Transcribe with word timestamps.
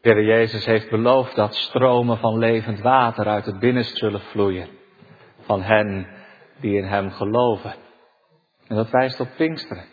De 0.00 0.10
Heer 0.10 0.24
Jezus 0.24 0.64
heeft 0.64 0.90
beloofd 0.90 1.34
dat 1.34 1.54
stromen 1.54 2.18
van 2.18 2.38
levend 2.38 2.80
water 2.80 3.26
uit 3.26 3.44
het 3.44 3.58
binnenst 3.58 3.96
zullen 3.96 4.20
vloeien 4.20 4.68
van 5.40 5.62
hen 5.62 6.06
die 6.60 6.76
in 6.76 6.84
Hem 6.84 7.10
geloven. 7.10 7.74
En 8.66 8.76
dat 8.76 8.90
wijst 8.90 9.20
op 9.20 9.28
Pinksteren, 9.36 9.84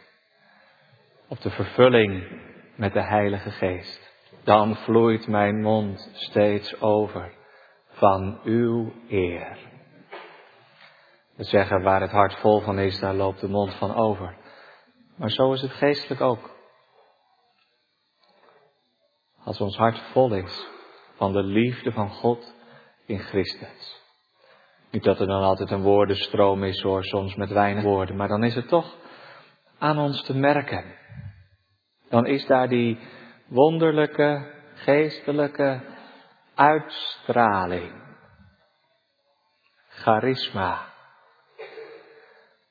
op 1.28 1.42
de 1.42 1.50
vervulling 1.50 2.42
met 2.76 2.94
de 2.94 3.04
Heilige 3.04 3.52
Geest. 3.52 4.14
Dan 4.44 4.76
vloeit 4.76 5.28
mijn 5.28 5.62
mond 5.62 6.10
steeds 6.14 6.82
over 6.82 7.34
van 7.90 8.40
uw 8.44 8.94
eer. 9.10 9.58
We 11.36 11.44
zeggen 11.44 11.82
waar 11.82 12.02
het 12.02 12.12
hart 12.12 12.40
vol 12.40 12.60
van 12.60 12.80
is, 12.80 13.00
daar 13.00 13.16
loopt 13.16 13.40
de 13.40 13.50
mond 13.50 13.74
van 13.74 13.96
over. 13.96 14.36
Maar 15.18 15.32
zo 15.32 15.54
is 15.54 15.62
het 15.62 15.72
geestelijk 15.72 16.22
ook. 16.22 16.57
Als 19.48 19.62
ons 19.62 19.78
hart 19.78 20.00
vol 20.12 20.34
is 20.34 20.68
van 21.16 21.34
de 21.34 21.44
liefde 21.44 21.92
van 21.92 22.10
God 22.10 22.56
in 23.06 23.20
Christus. 23.20 24.02
Niet 24.92 25.04
dat 25.04 25.20
er 25.20 25.28
dan 25.28 25.42
altijd 25.42 25.72
een 25.72 25.82
woordenstroom 25.82 26.64
is 26.64 26.82
hoor, 26.82 27.04
soms 27.04 27.36
met 27.36 27.50
weinig 27.50 27.84
woorden, 27.84 28.16
maar 28.16 28.28
dan 28.28 28.44
is 28.44 28.56
het 28.56 28.68
toch 28.68 28.96
aan 29.78 29.98
ons 29.98 30.24
te 30.24 30.34
merken. 30.36 30.84
Dan 32.10 32.26
is 32.26 32.46
daar 32.46 32.68
die 32.68 33.00
wonderlijke, 33.46 34.54
geestelijke 34.74 35.82
uitstraling. 36.56 37.92
Charisma. 39.88 40.94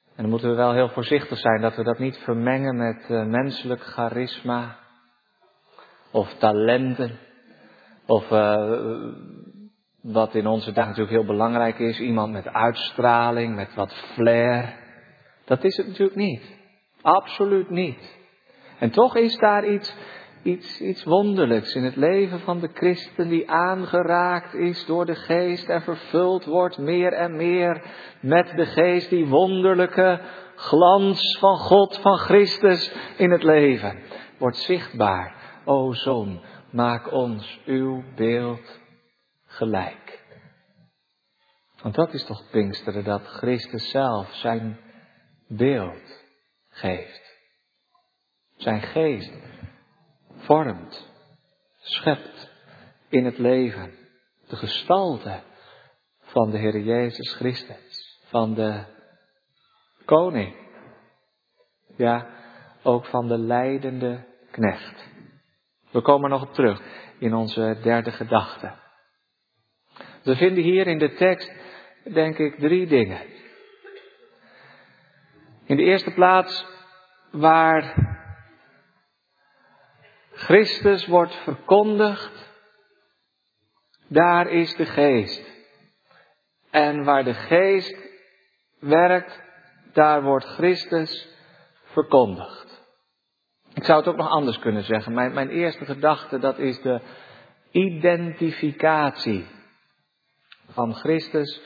En 0.06 0.22
dan 0.22 0.28
moeten 0.28 0.50
we 0.50 0.56
wel 0.56 0.72
heel 0.72 0.88
voorzichtig 0.88 1.38
zijn 1.38 1.60
dat 1.60 1.76
we 1.76 1.82
dat 1.82 1.98
niet 1.98 2.18
vermengen 2.18 2.76
met 2.76 3.10
uh, 3.10 3.24
menselijk 3.24 3.82
charisma 3.82 4.84
of 6.16 6.34
talenten 6.38 7.18
of 8.06 8.30
uh, 8.30 9.12
wat 10.02 10.34
in 10.34 10.46
onze 10.46 10.72
dag 10.72 10.86
natuurlijk 10.86 11.16
heel 11.16 11.24
belangrijk 11.24 11.78
is, 11.78 12.00
iemand 12.00 12.32
met 12.32 12.48
uitstraling, 12.48 13.54
met 13.54 13.74
wat 13.74 13.95
flair. 13.95 14.74
Dat 15.45 15.64
is 15.64 15.76
het 15.76 15.86
natuurlijk 15.86 16.16
niet. 16.16 16.58
Absoluut 17.02 17.70
niet. 17.70 18.16
En 18.78 18.90
toch 18.90 19.16
is 19.16 19.36
daar 19.36 19.66
iets, 19.66 19.96
iets, 20.42 20.80
iets 20.80 21.04
wonderlijks 21.04 21.74
in 21.74 21.84
het 21.84 21.96
leven 21.96 22.40
van 22.40 22.60
de 22.60 22.70
christen 22.74 23.28
die 23.28 23.51
aangeraakt 23.51 24.54
is 24.54 24.86
door 24.86 25.06
de 25.06 25.14
geest 25.14 25.68
en 25.68 25.82
vervuld 25.82 26.45
wordt 26.45 26.78
meer 26.78 27.12
en 27.12 27.36
meer 27.36 27.82
met 28.20 28.52
de 28.56 28.66
geest, 28.66 29.10
die 29.10 29.26
wonderlijke 29.26 30.20
glans 30.54 31.38
van 31.38 31.56
God, 31.56 31.98
van 31.98 32.18
Christus 32.18 32.95
in 33.16 33.30
het 33.30 33.42
leven. 33.42 33.98
Wordt 34.38 34.56
zichtbaar. 34.56 35.45
O 35.66 35.92
Zoon, 35.92 36.40
maak 36.70 37.12
ons 37.12 37.60
uw 37.64 38.04
beeld 38.14 38.80
gelijk. 39.46 40.24
Want 41.82 41.95
dat 41.95 42.12
is 42.12 42.24
toch 42.24 42.50
Pinksteren, 42.50 43.04
dat 43.04 43.26
Christus 43.26 43.90
zelf 43.90 44.34
zijn 44.34 44.80
beeld 45.48 46.24
geeft. 46.68 47.38
Zijn 48.56 48.82
geest 48.82 49.32
vormt, 50.36 51.08
schept 51.78 52.51
in 53.08 53.24
het 53.24 53.38
leven 53.38 53.95
de 54.48 54.56
gestalte 54.56 55.42
van 56.20 56.51
de 56.51 56.58
Heer 56.58 56.80
Jezus 56.80 57.34
Christus, 57.34 58.20
van 58.28 58.54
de 58.54 58.84
koning. 60.04 60.56
Ja, 61.96 62.26
ook 62.82 63.06
van 63.06 63.28
de 63.28 63.38
leidende 63.38 64.25
knecht. 64.50 65.16
We 65.97 66.02
komen 66.02 66.30
nog 66.30 66.42
op 66.42 66.54
terug 66.54 66.80
in 67.19 67.34
onze 67.34 67.78
derde 67.82 68.12
gedachte. 68.12 68.72
We 70.22 70.36
vinden 70.36 70.62
hier 70.62 70.86
in 70.86 70.98
de 70.98 71.14
tekst, 71.14 71.52
denk 72.04 72.38
ik, 72.38 72.58
drie 72.58 72.86
dingen. 72.86 73.20
In 75.64 75.76
de 75.76 75.82
eerste 75.82 76.10
plaats 76.10 76.66
waar 77.30 77.94
Christus 80.32 81.06
wordt 81.06 81.34
verkondigd, 81.34 82.52
daar 84.08 84.48
is 84.48 84.76
de 84.76 84.86
geest. 84.86 85.50
En 86.70 87.04
waar 87.04 87.24
de 87.24 87.34
geest 87.34 87.96
werkt, 88.78 89.42
daar 89.92 90.22
wordt 90.22 90.46
Christus 90.46 91.28
verkondigd. 91.84 92.66
Ik 93.76 93.84
zou 93.84 93.98
het 93.98 94.09
ook 94.09 94.16
nog 94.16 94.28
anders 94.28 94.59
kunnen 94.59 94.84
zeggen. 94.84 95.14
Mijn, 95.14 95.32
mijn 95.32 95.50
eerste 95.50 95.84
gedachte, 95.84 96.38
dat 96.38 96.59
is 96.59 96.81
de 96.81 97.00
identificatie 97.70 99.47
van 100.69 100.94
Christus 100.94 101.60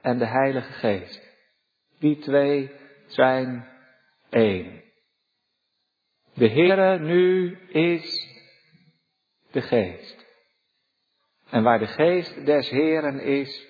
en 0.00 0.18
de 0.18 0.26
Heilige 0.26 0.72
Geest. 0.72 1.22
Die 1.98 2.18
twee 2.18 2.70
zijn 3.06 3.68
één. 4.30 4.82
De 6.34 6.48
Heere 6.48 6.98
nu 6.98 7.58
is 7.68 8.28
de 9.50 9.62
Geest. 9.62 10.26
En 11.50 11.62
waar 11.62 11.78
de 11.78 11.86
Geest 11.86 12.46
des 12.46 12.70
Heeren 12.70 13.20
is, 13.20 13.66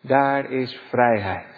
daar 0.00 0.50
is 0.50 0.80
vrijheid. 0.88 1.55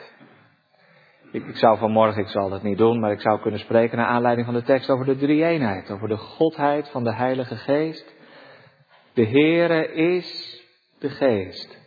Ik, 1.32 1.46
ik, 1.46 1.56
zou 1.56 1.78
vanmorgen, 1.78 2.22
ik 2.22 2.28
zal 2.28 2.48
dat 2.48 2.62
niet 2.62 2.78
doen, 2.78 3.00
maar 3.00 3.12
ik 3.12 3.20
zou 3.20 3.40
kunnen 3.40 3.60
spreken 3.60 3.96
naar 3.96 4.06
aanleiding 4.06 4.46
van 4.46 4.56
de 4.56 4.62
tekst 4.62 4.90
over 4.90 5.06
de 5.06 5.16
drie-eenheid, 5.16 5.90
over 5.90 6.08
de 6.08 6.16
godheid 6.16 6.88
van 6.88 7.04
de 7.04 7.14
Heilige 7.14 7.56
Geest. 7.56 8.14
De 9.14 9.26
Heere 9.26 9.92
is 9.92 10.60
de 10.98 11.08
Geest. 11.08 11.78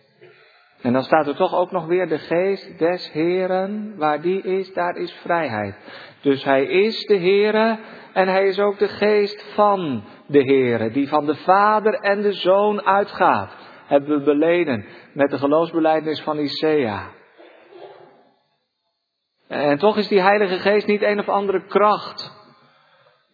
En 0.82 0.94
dan 0.94 1.04
staat 1.04 1.28
er 1.28 1.36
toch 1.36 1.56
ook 1.56 1.72
nog 1.72 1.86
weer 1.86 2.08
de 2.08 2.18
geest 2.18 2.80
des 2.80 3.12
Heren. 3.12 3.98
Waar 3.98 4.22
die 4.22 4.42
is, 4.42 4.74
daar 4.74 4.96
is 4.96 5.12
vrijheid. 5.12 5.76
Dus 6.22 6.44
hij 6.44 6.66
is 6.66 7.06
de 7.06 7.18
Here 7.18 7.80
en 8.14 8.28
hij 8.28 8.48
is 8.48 8.60
ook 8.60 8.78
de 8.78 8.88
geest 8.88 9.54
van 9.54 10.04
de 10.28 10.44
Here. 10.44 10.92
Die 10.92 11.08
van 11.08 11.26
de 11.26 11.36
Vader 11.36 11.94
en 11.94 12.22
de 12.22 12.34
Zoon 12.34 12.82
uitgaat. 12.82 13.56
Hebben 13.86 14.18
we 14.18 14.24
beleden 14.24 14.86
met 15.14 15.30
de 15.30 15.38
geloofsbeleidnis 15.38 16.22
van 16.22 16.38
Isaiah. 16.38 17.02
En 19.52 19.78
toch 19.78 19.98
is 19.98 20.08
die 20.08 20.22
Heilige 20.22 20.60
Geest 20.60 20.88
niet 20.88 21.02
een 21.02 21.20
of 21.20 21.30
andere 21.30 21.66
kracht 21.66 22.40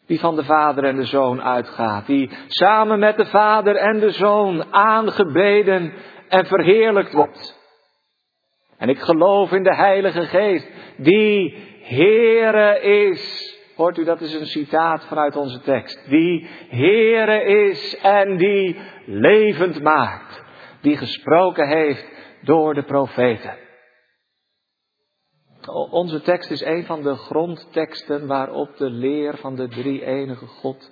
die 0.06 0.20
van 0.20 0.36
de 0.36 0.44
Vader 0.44 0.84
en 0.84 0.96
de 0.96 1.06
Zoon 1.06 1.42
uitgaat, 1.42 2.06
die 2.06 2.30
samen 2.48 3.00
met 3.00 3.18
de 3.18 3.26
Vader 3.26 3.76
en 3.76 4.00
de 4.00 4.12
Zoon 4.12 4.74
aangebeden 4.74 5.94
en 6.28 6.46
verheerlijkt 6.46 7.14
wordt. 7.14 7.60
En 8.78 8.90
ik 8.90 9.00
geloof 9.00 9.52
in 9.52 9.64
de 9.64 9.76
Heilige 9.76 10.22
Geest, 10.22 10.72
die 10.98 11.58
Heere 11.84 12.82
is. 12.82 13.56
Hoort 13.76 13.98
u, 13.98 14.04
dat 14.04 14.22
is 14.22 14.34
een 14.34 14.46
citaat 14.46 15.06
vanuit 15.06 15.36
onze 15.36 15.62
tekst. 15.62 16.10
Die 16.10 16.48
Heere 16.70 17.44
is 17.44 17.98
en 18.02 18.38
die 18.38 18.80
levend 19.06 19.82
maakt. 19.82 20.44
Die 20.82 20.98
gesproken 20.98 21.68
heeft 21.68 22.06
door 22.42 22.74
de 22.74 22.84
profeten. 22.84 23.66
Onze 25.74 26.22
tekst 26.22 26.52
is 26.52 26.62
een 26.62 26.86
van 26.86 27.02
de 27.02 27.16
grondteksten 27.16 28.28
waarop 28.28 28.78
de 28.78 28.90
leer 28.90 29.38
van 29.38 29.56
de 29.56 29.68
drie 29.68 30.06
enige 30.06 30.46
God 30.46 30.92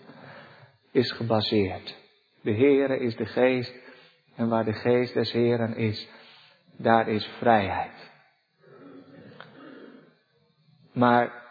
is 0.91 1.11
gebaseerd. 1.11 1.97
De 2.41 2.53
Heere 2.53 2.99
is 2.99 3.15
de 3.15 3.25
Geest 3.25 3.73
en 4.35 4.49
waar 4.49 4.65
de 4.65 4.73
geest 4.73 5.13
des 5.13 5.31
Heren 5.31 5.75
is, 5.75 6.09
daar 6.77 7.07
is 7.07 7.25
vrijheid. 7.25 8.11
Maar 10.93 11.43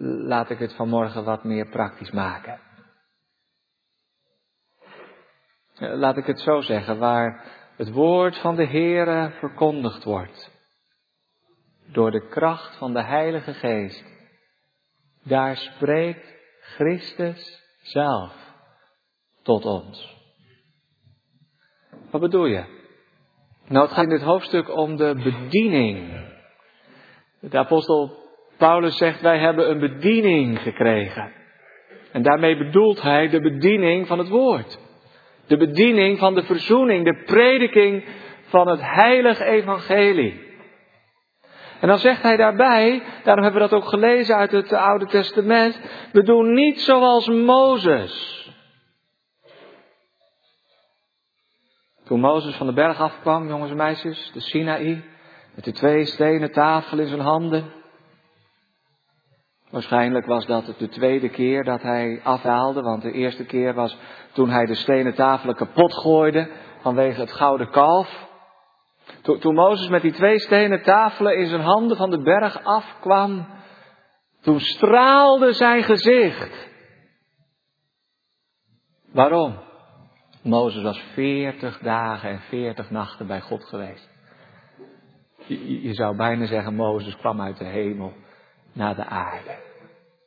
laat 0.00 0.50
ik 0.50 0.58
het 0.58 0.74
vanmorgen 0.74 1.24
wat 1.24 1.44
meer 1.44 1.68
praktisch 1.68 2.10
maken. 2.10 2.60
Laat 5.74 6.16
ik 6.16 6.26
het 6.26 6.40
zo 6.40 6.60
zeggen, 6.60 6.98
waar 6.98 7.44
het 7.76 7.90
woord 7.90 8.38
van 8.38 8.56
de 8.56 8.66
Heere 8.66 9.30
verkondigd 9.30 10.04
wordt, 10.04 10.50
door 11.92 12.10
de 12.10 12.28
kracht 12.28 12.76
van 12.76 12.92
de 12.92 13.02
Heilige 13.02 13.54
Geest, 13.54 14.04
daar 15.22 15.56
spreekt 15.56 16.36
Christus 16.60 17.62
zelf 17.82 18.32
tot 19.42 19.64
ons. 19.64 20.16
Wat 22.10 22.20
bedoel 22.20 22.46
je? 22.46 22.64
Nou, 23.68 23.84
het 23.84 23.94
gaat 23.94 24.04
in 24.04 24.10
dit 24.10 24.22
hoofdstuk 24.22 24.76
om 24.76 24.96
de 24.96 25.14
bediening. 25.22 26.26
De 27.40 27.58
apostel 27.58 28.16
Paulus 28.56 28.96
zegt, 28.96 29.20
wij 29.20 29.38
hebben 29.38 29.70
een 29.70 29.78
bediening 29.78 30.62
gekregen. 30.62 31.32
En 32.12 32.22
daarmee 32.22 32.56
bedoelt 32.56 33.02
hij 33.02 33.28
de 33.28 33.40
bediening 33.40 34.06
van 34.06 34.18
het 34.18 34.28
woord. 34.28 34.78
De 35.46 35.56
bediening 35.56 36.18
van 36.18 36.34
de 36.34 36.42
verzoening, 36.42 37.04
de 37.04 37.22
prediking 37.24 38.04
van 38.42 38.68
het 38.68 38.80
heilige 38.82 39.44
evangelie. 39.44 40.47
En 41.80 41.88
dan 41.88 41.98
zegt 41.98 42.22
hij 42.22 42.36
daarbij, 42.36 43.02
daarom 43.24 43.44
hebben 43.44 43.62
we 43.62 43.68
dat 43.68 43.82
ook 43.82 43.88
gelezen 43.88 44.36
uit 44.36 44.50
het 44.50 44.72
Oude 44.72 45.06
Testament, 45.06 45.80
we 46.12 46.22
doen 46.22 46.52
niet 46.52 46.80
zoals 46.80 47.26
Mozes. 47.26 48.36
Toen 52.04 52.20
Mozes 52.20 52.54
van 52.54 52.66
de 52.66 52.72
berg 52.72 53.00
afkwam, 53.00 53.48
jongens 53.48 53.70
en 53.70 53.76
meisjes, 53.76 54.30
de 54.32 54.40
Sinaï, 54.40 55.04
met 55.54 55.64
de 55.64 55.72
twee 55.72 56.04
stenen 56.04 56.52
tafel 56.52 56.98
in 56.98 57.06
zijn 57.06 57.20
handen. 57.20 57.72
Waarschijnlijk 59.70 60.26
was 60.26 60.46
dat 60.46 60.74
de 60.78 60.88
tweede 60.88 61.28
keer 61.28 61.64
dat 61.64 61.82
hij 61.82 62.20
afhaalde, 62.22 62.82
want 62.82 63.02
de 63.02 63.12
eerste 63.12 63.44
keer 63.44 63.74
was 63.74 63.96
toen 64.32 64.50
hij 64.50 64.66
de 64.66 64.74
stenen 64.74 65.14
tafelen 65.14 65.54
kapot 65.54 65.94
gooide 65.94 66.50
vanwege 66.80 67.20
het 67.20 67.32
gouden 67.32 67.70
kalf. 67.70 68.27
Toen, 69.28 69.38
toen 69.38 69.54
Mozes 69.54 69.88
met 69.88 70.02
die 70.02 70.12
twee 70.12 70.38
stenen 70.38 70.82
tafelen 70.82 71.36
in 71.36 71.46
zijn 71.46 71.60
handen 71.60 71.96
van 71.96 72.10
de 72.10 72.22
berg 72.22 72.64
afkwam, 72.64 73.46
toen 74.40 74.60
straalde 74.60 75.52
zijn 75.52 75.82
gezicht. 75.82 76.68
Waarom? 79.12 79.58
Mozes 80.42 80.82
was 80.82 81.02
veertig 81.12 81.78
dagen 81.78 82.30
en 82.30 82.40
veertig 82.40 82.90
nachten 82.90 83.26
bij 83.26 83.40
God 83.40 83.64
geweest. 83.64 84.10
Je, 85.46 85.82
je, 85.82 85.94
zou 85.94 86.16
bijna 86.16 86.46
zeggen, 86.46 86.74
Mozes 86.74 87.16
kwam 87.16 87.40
uit 87.40 87.58
de 87.58 87.68
hemel 87.68 88.12
naar 88.72 88.94
de 88.94 89.04
aarde. 89.04 89.50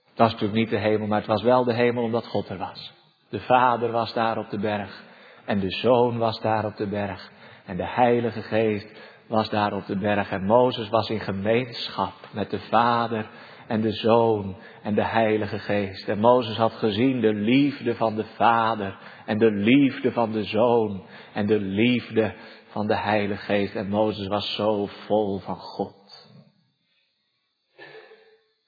Het 0.09 0.17
was 0.17 0.31
natuurlijk 0.31 0.59
niet 0.59 0.69
de 0.69 0.79
hemel, 0.79 1.07
maar 1.07 1.19
het 1.19 1.27
was 1.27 1.43
wel 1.43 1.63
de 1.63 1.73
hemel 1.73 2.03
omdat 2.03 2.27
God 2.27 2.49
er 2.49 2.57
was. 2.57 2.93
De 3.29 3.39
Vader 3.39 3.91
was 3.91 4.13
daar 4.13 4.37
op 4.37 4.49
de 4.49 4.59
berg. 4.59 5.03
En 5.45 5.59
de 5.59 5.71
Zoon 5.71 6.17
was 6.17 6.41
daar 6.41 6.65
op 6.65 6.77
de 6.77 6.87
berg. 6.87 7.31
En 7.65 7.77
de 7.77 7.87
Heilige 7.87 8.41
Geest 8.41 8.87
was 9.27 9.49
daar 9.49 9.73
op 9.73 9.85
de 9.85 9.97
berg. 9.97 10.31
En 10.31 10.45
Mozes 10.45 10.89
was 10.89 11.09
in 11.09 11.19
gemeenschap 11.19 12.13
met 12.31 12.49
de 12.49 12.59
Vader 12.59 13.29
en 13.67 13.81
de 13.81 13.91
Zoon 13.91 14.55
en 14.83 14.95
de 14.95 15.05
Heilige 15.05 15.59
Geest. 15.59 16.09
En 16.09 16.19
Mozes 16.19 16.57
had 16.57 16.73
gezien 16.73 17.21
de 17.21 17.33
liefde 17.33 17.95
van 17.95 18.15
de 18.15 18.25
Vader 18.25 18.97
en 19.25 19.37
de 19.37 19.51
liefde 19.51 20.11
van 20.11 20.31
de 20.31 20.43
Zoon 20.43 21.05
en 21.33 21.45
de 21.45 21.59
liefde 21.59 22.33
van 22.67 22.87
de 22.87 22.97
Heilige 22.97 23.43
Geest. 23.43 23.75
En 23.75 23.89
Mozes 23.89 24.27
was 24.27 24.55
zo 24.55 24.85
vol 24.85 25.39
van 25.39 25.57
God. 25.57 26.29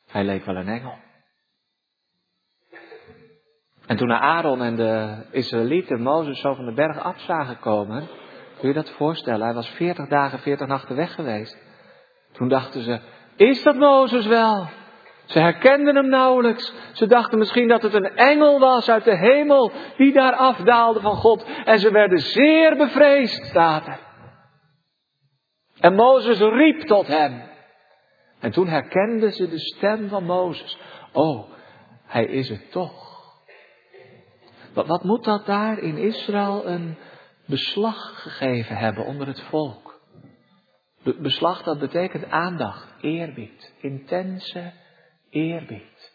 Hij 0.08 0.24
leek 0.24 0.46
wel 0.46 0.56
een 0.56 0.68
engel. 0.68 0.98
En 3.88 3.98
toen 3.98 4.12
Aaron 4.12 4.62
en 4.62 4.76
de 4.76 5.24
Israëlieten 5.32 6.02
Mozes 6.02 6.40
zo 6.40 6.54
van 6.54 6.66
de 6.66 6.74
berg 6.74 6.98
af 6.98 7.20
zagen 7.20 7.60
komen, 7.60 8.08
kun 8.64 8.72
je 8.72 8.82
dat 8.82 8.96
voorstellen? 8.96 9.46
Hij 9.46 9.54
was 9.54 9.70
veertig 9.70 10.08
dagen, 10.08 10.40
veertig 10.40 10.68
nachten 10.68 10.96
weg 10.96 11.14
geweest. 11.14 11.58
Toen 12.32 12.48
dachten 12.48 12.82
ze, 12.82 13.00
is 13.36 13.64
dat 13.64 13.76
Mozes 13.76 14.26
wel? 14.26 14.70
Ze 15.26 15.40
herkenden 15.40 15.96
hem 15.96 16.10
nauwelijks. 16.10 16.74
Ze 16.92 17.08
dachten 17.08 17.38
misschien 17.38 17.68
dat 17.68 17.82
het 17.82 17.94
een 17.94 18.16
engel 18.16 18.60
was 18.60 18.90
uit 18.90 19.04
de 19.04 19.18
hemel 19.18 19.72
die 19.98 20.14
daar 20.14 20.36
afdaalde 20.36 21.00
van 21.00 21.16
God. 21.16 21.46
En 21.66 21.80
ze 21.80 21.92
werden 21.92 22.20
zeer 22.20 22.78
bevreesd, 22.78 23.46
staat 23.46 23.88
er. 23.88 24.00
En 25.80 25.96
Mozes 25.96 26.40
riep 26.40 26.82
tot 26.82 27.08
hem. 27.08 27.44
En 28.40 28.52
toen 28.52 28.68
herkenden 28.68 29.32
ze 29.32 29.50
de 29.50 29.60
stem 29.60 30.10
van 30.10 30.24
Mozes. 30.24 30.78
Oh, 31.14 31.50
hij 32.06 32.26
is 32.26 32.50
het 32.50 32.72
toch. 32.72 33.22
Wat, 34.74 34.88
wat 34.88 35.04
moet 35.04 35.24
dat 35.24 35.46
daar 35.46 35.80
in 35.80 35.98
Israël 35.98 36.68
een 36.68 36.98
beslag 37.46 38.22
gegeven 38.22 38.76
hebben 38.76 39.06
onder 39.06 39.28
het 39.28 39.42
volk? 39.42 40.02
Beslag, 41.04 41.64
dat 41.64 41.80
betekent 41.80 42.30
aandacht, 42.30 42.94
eerbied, 43.02 43.74
intense 43.82 44.74
eerbied. 45.30 46.12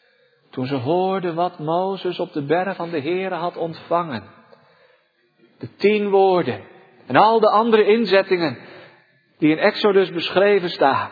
Toen 0.50 0.66
ze 0.66 0.74
hoorden 0.74 1.34
wat 1.34 1.58
Mozes 1.58 2.18
op 2.18 2.32
de 2.32 2.42
berg 2.42 2.76
van 2.76 2.90
de 2.90 3.00
Heere 3.00 3.34
had 3.34 3.56
ontvangen. 3.56 4.22
De 5.58 5.74
tien 5.74 6.10
woorden 6.10 6.64
en 7.06 7.16
al 7.16 7.40
de 7.40 7.50
andere 7.50 7.84
inzettingen 7.84 8.58
die 9.38 9.50
in 9.50 9.58
Exodus 9.58 10.10
beschreven 10.10 10.70
staan. 10.70 11.10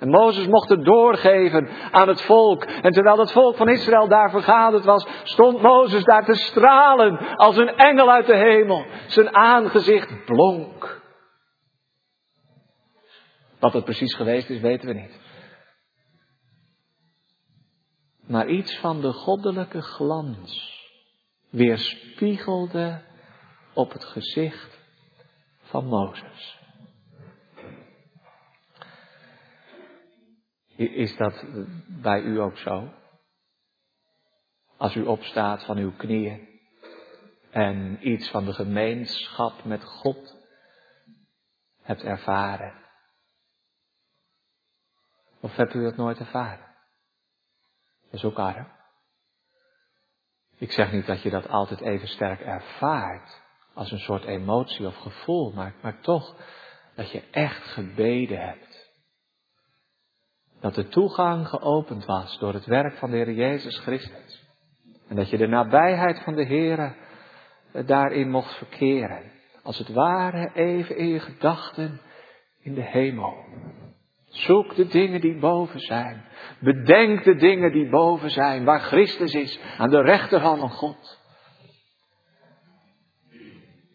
En 0.00 0.08
Mozes 0.08 0.46
mocht 0.46 0.68
het 0.68 0.84
doorgeven 0.84 1.68
aan 1.90 2.08
het 2.08 2.22
volk. 2.22 2.64
En 2.64 2.92
terwijl 2.92 3.18
het 3.18 3.32
volk 3.32 3.56
van 3.56 3.68
Israël 3.68 4.08
daar 4.08 4.30
vergaderd 4.30 4.84
was, 4.84 5.06
stond 5.22 5.62
Mozes 5.62 6.04
daar 6.04 6.24
te 6.24 6.34
stralen 6.34 7.36
als 7.36 7.56
een 7.56 7.76
engel 7.76 8.10
uit 8.10 8.26
de 8.26 8.36
hemel. 8.36 8.86
Zijn 9.06 9.34
aangezicht 9.34 10.24
blonk. 10.24 11.02
Wat 13.58 13.72
het 13.72 13.84
precies 13.84 14.14
geweest 14.14 14.50
is, 14.50 14.60
weten 14.60 14.88
we 14.88 14.94
niet. 14.94 15.20
Maar 18.26 18.48
iets 18.48 18.78
van 18.78 19.00
de 19.00 19.12
goddelijke 19.12 19.82
glans 19.82 20.78
weerspiegelde 21.50 23.02
op 23.72 23.92
het 23.92 24.04
gezicht 24.04 24.78
van 25.62 25.84
Mozes. 25.84 26.59
Is 30.88 31.16
dat 31.16 31.44
bij 31.86 32.20
u 32.20 32.40
ook 32.40 32.58
zo? 32.58 32.92
Als 34.76 34.94
u 34.94 35.02
opstaat 35.02 35.64
van 35.64 35.76
uw 35.76 35.92
knieën 35.96 36.48
en 37.50 38.08
iets 38.08 38.30
van 38.30 38.44
de 38.44 38.52
gemeenschap 38.52 39.64
met 39.64 39.84
God 39.84 40.36
hebt 41.82 42.02
ervaren. 42.02 42.74
Of 45.40 45.56
hebt 45.56 45.74
u 45.74 45.82
dat 45.82 45.96
nooit 45.96 46.18
ervaren? 46.18 46.66
Dat 48.04 48.12
is 48.14 48.24
ook 48.24 48.38
arm. 48.38 48.68
Ik 50.56 50.72
zeg 50.72 50.92
niet 50.92 51.06
dat 51.06 51.22
je 51.22 51.30
dat 51.30 51.48
altijd 51.48 51.80
even 51.80 52.08
sterk 52.08 52.40
ervaart, 52.40 53.40
als 53.74 53.90
een 53.90 53.98
soort 53.98 54.24
emotie 54.24 54.86
of 54.86 54.96
gevoel, 54.96 55.52
maar, 55.52 55.74
maar 55.82 56.00
toch 56.00 56.36
dat 56.94 57.10
je 57.10 57.22
echt 57.30 57.62
gebeden 57.62 58.40
hebt. 58.40 58.69
Dat 60.60 60.74
de 60.74 60.88
toegang 60.88 61.48
geopend 61.48 62.04
was 62.04 62.38
door 62.38 62.52
het 62.52 62.66
werk 62.66 62.96
van 62.96 63.10
de 63.10 63.16
Heer 63.16 63.32
Jezus 63.32 63.78
Christus. 63.78 64.48
En 65.08 65.16
dat 65.16 65.30
je 65.30 65.36
de 65.36 65.46
nabijheid 65.46 66.22
van 66.22 66.34
de 66.34 66.44
Heer 66.44 66.96
daarin 67.86 68.30
mocht 68.30 68.54
verkeren. 68.54 69.22
Als 69.62 69.78
het 69.78 69.88
ware 69.88 70.50
even 70.54 70.96
in 70.96 71.08
je 71.08 71.20
gedachten 71.20 72.00
in 72.60 72.74
de 72.74 72.84
hemel. 72.84 73.34
Zoek 74.24 74.74
de 74.74 74.86
dingen 74.86 75.20
die 75.20 75.38
boven 75.38 75.80
zijn. 75.80 76.24
Bedenk 76.60 77.24
de 77.24 77.34
dingen 77.34 77.72
die 77.72 77.88
boven 77.88 78.30
zijn, 78.30 78.64
waar 78.64 78.80
Christus 78.80 79.34
is, 79.34 79.60
aan 79.78 79.90
de 79.90 80.02
rechterhand 80.02 80.58
van 80.60 80.70
God. 80.70 81.18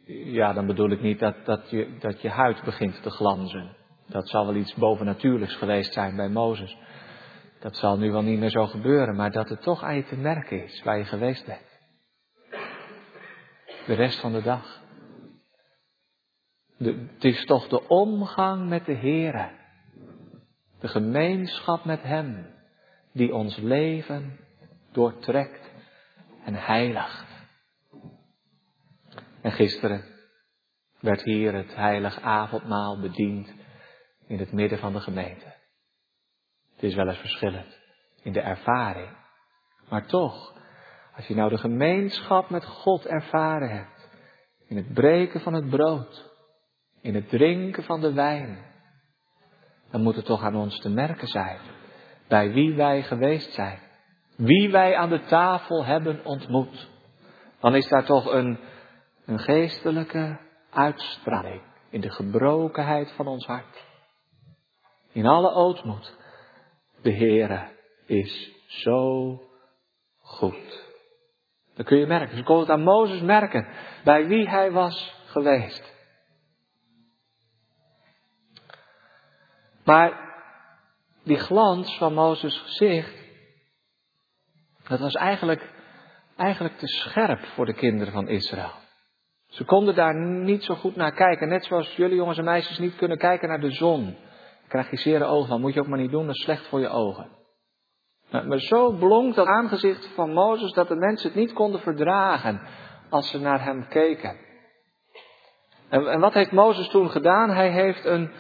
Ja, 0.06 0.53
dan 0.53 0.65
bedoel 0.65 0.89
ik 0.89 1.01
niet 1.01 1.19
dat, 1.19 1.45
dat, 1.45 1.69
je, 1.69 1.98
dat 2.00 2.22
je 2.22 2.29
huid 2.29 2.63
begint 2.63 3.03
te 3.03 3.10
glanzen. 3.10 3.75
Dat 4.07 4.29
zal 4.29 4.45
wel 4.45 4.55
iets 4.55 4.74
bovennatuurlijks 4.74 5.55
geweest 5.55 5.93
zijn 5.93 6.15
bij 6.15 6.29
Mozes. 6.29 6.77
Dat 7.59 7.75
zal 7.75 7.97
nu 7.97 8.12
wel 8.12 8.21
niet 8.21 8.39
meer 8.39 8.50
zo 8.50 8.65
gebeuren, 8.65 9.15
maar 9.15 9.31
dat 9.31 9.50
het 9.50 9.62
toch 9.62 9.83
aan 9.83 9.95
je 9.95 10.03
te 10.03 10.15
merken 10.15 10.63
is 10.63 10.83
waar 10.83 10.97
je 10.97 11.05
geweest 11.05 11.45
bent. 11.45 11.79
De 13.85 13.93
rest 13.93 14.19
van 14.19 14.31
de 14.31 14.41
dag. 14.41 14.83
De, 16.77 17.07
het 17.13 17.24
is 17.24 17.45
toch 17.45 17.67
de 17.67 17.88
omgang 17.88 18.69
met 18.69 18.85
de 18.85 18.95
Here. 18.95 19.50
De 20.79 20.88
gemeenschap 20.88 21.85
met 21.85 22.01
Hem 22.01 22.53
die 23.13 23.33
ons 23.33 23.57
leven 23.57 24.39
doortrekt 24.91 25.71
en 26.45 26.53
heiligt. 26.53 27.25
En 29.41 29.51
gisteren 29.51 30.03
werd 31.00 31.24
hier 31.24 31.53
het 31.53 31.75
heilig 31.75 32.21
avondmaal 32.21 33.00
bediend 33.00 33.53
in 34.27 34.39
het 34.39 34.51
midden 34.51 34.79
van 34.79 34.94
de 34.94 35.00
gemeente. 35.00 35.53
Het 36.74 36.84
is 36.84 36.96
wel 36.96 37.08
eens 37.08 37.17
verschillend 37.17 37.79
in 38.24 38.34
de 38.34 38.41
ervaring. 38.41 39.17
Maar 39.89 40.05
toch, 40.05 40.53
als 41.15 41.27
je 41.27 41.36
nou 41.36 41.50
de 41.50 41.58
gemeenschap 41.58 42.50
met 42.50 42.65
God 42.65 43.05
ervaren 43.05 43.70
hebt, 43.70 44.10
in 44.67 44.77
het 44.77 44.94
breken 44.94 45.41
van 45.41 45.53
het 45.53 45.70
brood, 45.70 46.32
in 47.01 47.15
het 47.15 47.29
drinken 47.29 47.84
van 47.84 48.01
de 48.01 48.13
wijn, 48.13 48.74
dan 49.91 50.01
moet 50.01 50.15
het 50.15 50.25
toch 50.25 50.44
aan 50.44 50.55
ons 50.55 50.79
te 50.79 50.89
merken 50.89 51.27
zijn 51.27 51.60
bij 52.27 52.51
wie 52.51 52.75
wij 52.75 53.03
geweest 53.03 53.53
zijn, 53.53 53.79
wie 54.36 54.72
wij 54.72 54.96
aan 54.96 55.10
de 55.10 55.24
tafel 55.24 55.86
hebben 55.86 56.25
ontmoet. 56.25 56.89
Dan 57.60 57.75
is 57.75 57.88
daar 57.88 58.05
toch 58.05 58.25
een, 58.25 58.60
een 59.25 59.39
geestelijke 59.39 60.39
uitstraling 60.70 61.62
in 61.89 62.01
de 62.01 62.12
gebrokenheid 62.12 63.12
van 63.12 63.27
ons 63.27 63.46
hart. 63.46 63.84
In 65.15 65.25
alle 65.25 65.51
ootmoed. 65.51 66.15
De 67.01 67.13
Heere 67.13 67.67
is 68.05 68.51
zo 68.67 69.41
goed. 70.22 70.84
Dat 71.75 71.86
kun 71.86 71.98
je 71.98 72.05
merken. 72.05 72.38
Ze 72.38 72.43
kon 72.43 72.60
het 72.60 72.69
aan 72.69 72.84
Mozes 72.84 73.22
merken 73.22 73.67
bij 74.03 74.27
wie 74.27 74.50
hij 74.50 74.72
was 74.72 75.15
geweest. 75.25 75.93
Maar 79.84 80.34
die 81.24 81.39
glans 81.39 81.98
van 81.98 82.13
Mozes 82.13 82.57
gezicht, 82.57 83.15
dat 84.88 85.00
was 85.00 85.13
eigenlijk, 85.13 85.72
eigenlijk 86.38 86.77
te 86.77 86.88
scherp 86.88 87.45
voor 87.45 87.65
de 87.65 87.74
kinderen 87.74 88.13
van 88.13 88.27
Israël. 88.27 88.72
Ze 89.48 89.63
konden 89.63 89.95
daar 89.95 90.15
niet 90.25 90.63
zo 90.63 90.75
goed 90.75 90.95
naar 90.95 91.13
kijken. 91.13 91.48
Net 91.48 91.65
zoals 91.65 91.95
jullie 91.95 92.15
jongens 92.15 92.38
en 92.38 92.43
meisjes 92.43 92.77
niet 92.77 92.95
kunnen 92.95 93.17
kijken 93.17 93.50
naar 93.50 93.60
de 93.60 93.72
zon. 93.72 94.17
Krijg 94.67 94.89
je 94.89 94.98
zere 94.98 95.25
ogen 95.25 95.48
van. 95.48 95.62
Moet 95.62 95.74
je 95.74 95.79
ook 95.79 95.88
maar 95.88 96.00
niet 96.00 96.12
doen, 96.12 96.25
dat 96.25 96.36
is 96.36 96.41
slecht 96.41 96.67
voor 96.67 96.79
je 96.79 96.89
ogen. 96.89 97.29
Maar 98.31 98.60
zo 98.60 98.91
blonk 98.91 99.36
dat 99.36 99.48
aangezicht 99.48 100.13
van 100.15 100.34
Mozes 100.34 100.72
dat 100.72 100.88
de 100.88 100.95
mensen 100.95 101.29
het 101.29 101.39
niet 101.39 101.53
konden 101.53 101.79
verdragen 101.79 102.62
als 103.10 103.29
ze 103.29 103.39
naar 103.39 103.63
hem 103.63 103.88
keken. 103.88 104.38
En, 105.89 106.07
en 106.07 106.19
wat 106.19 106.34
heeft 106.34 106.51
Mozes 106.51 106.88
toen 106.88 107.10
gedaan? 107.10 107.50
Hij 107.50 107.72
heeft 107.72 108.05
een 108.05 108.31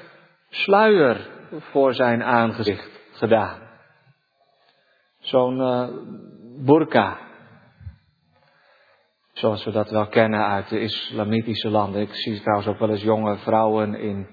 sluier 0.49 1.29
voor 1.59 1.93
zijn 1.93 2.23
aangezicht 2.23 2.89
gedaan. 3.11 3.59
Zo'n 5.19 5.57
uh, 5.57 5.87
burka. 6.65 7.17
Zoals 9.33 9.65
we 9.65 9.71
dat 9.71 9.89
wel 9.89 10.07
kennen 10.07 10.45
uit 10.45 10.69
de 10.69 10.79
islamitische 10.79 11.69
landen. 11.69 12.01
Ik 12.01 12.15
zie 12.15 12.41
trouwens 12.41 12.67
ook 12.67 12.79
wel 12.79 12.89
eens 12.89 13.03
jonge 13.03 13.37
vrouwen 13.37 13.95
in, 13.95 14.27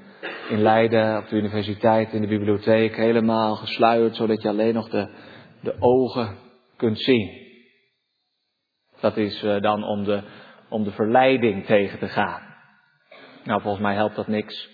in 0.48 0.62
Leiden, 0.62 1.18
op 1.18 1.28
de 1.28 1.36
universiteit, 1.36 2.12
in 2.12 2.20
de 2.20 2.26
bibliotheek, 2.26 2.96
helemaal 2.96 3.56
gesluierd, 3.56 4.16
zodat 4.16 4.42
je 4.42 4.48
alleen 4.48 4.74
nog 4.74 4.88
de, 4.88 5.08
de 5.60 5.76
ogen 5.78 6.38
kunt 6.76 7.00
zien. 7.00 7.40
Dat 9.00 9.16
is 9.16 9.42
uh, 9.42 9.60
dan 9.60 9.84
om 9.84 10.04
de, 10.04 10.22
om 10.68 10.84
de 10.84 10.90
verleiding 10.90 11.66
tegen 11.66 11.98
te 11.98 12.08
gaan. 12.08 12.42
Nou, 13.44 13.60
volgens 13.60 13.82
mij 13.82 13.94
helpt 13.94 14.16
dat 14.16 14.26
niks. 14.26 14.70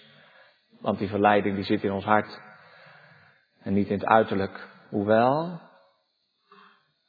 Want 0.81 0.99
die 0.99 1.09
verleiding 1.09 1.55
die 1.55 1.64
zit 1.64 1.83
in 1.83 1.93
ons 1.93 2.05
hart. 2.05 2.40
En 3.62 3.73
niet 3.73 3.88
in 3.88 3.99
het 3.99 4.07
uiterlijk. 4.07 4.69
Hoewel, 4.90 5.61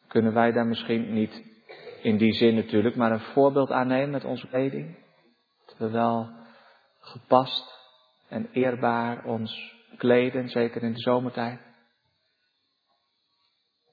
kunnen 0.08 0.34
wij 0.34 0.52
daar 0.52 0.68
misschien 0.68 1.14
niet 1.14 1.44
in 2.02 2.18
die 2.18 2.34
zin 2.34 2.56
natuurlijk, 2.56 2.96
maar 2.96 3.12
een 3.12 3.20
voorbeeld 3.20 3.72
aannemen 3.72 4.10
met 4.10 4.26
onze 4.26 4.48
kleding. 4.48 4.98
Dat 5.66 5.78
we 5.78 5.90
wel 5.90 6.30
gepast 7.00 7.79
en 8.30 8.50
eerbaar 8.52 9.24
ons 9.26 9.76
kleden, 9.98 10.50
zeker 10.50 10.84
in 10.84 10.94
de 10.94 11.00
zomertijd. 11.00 11.60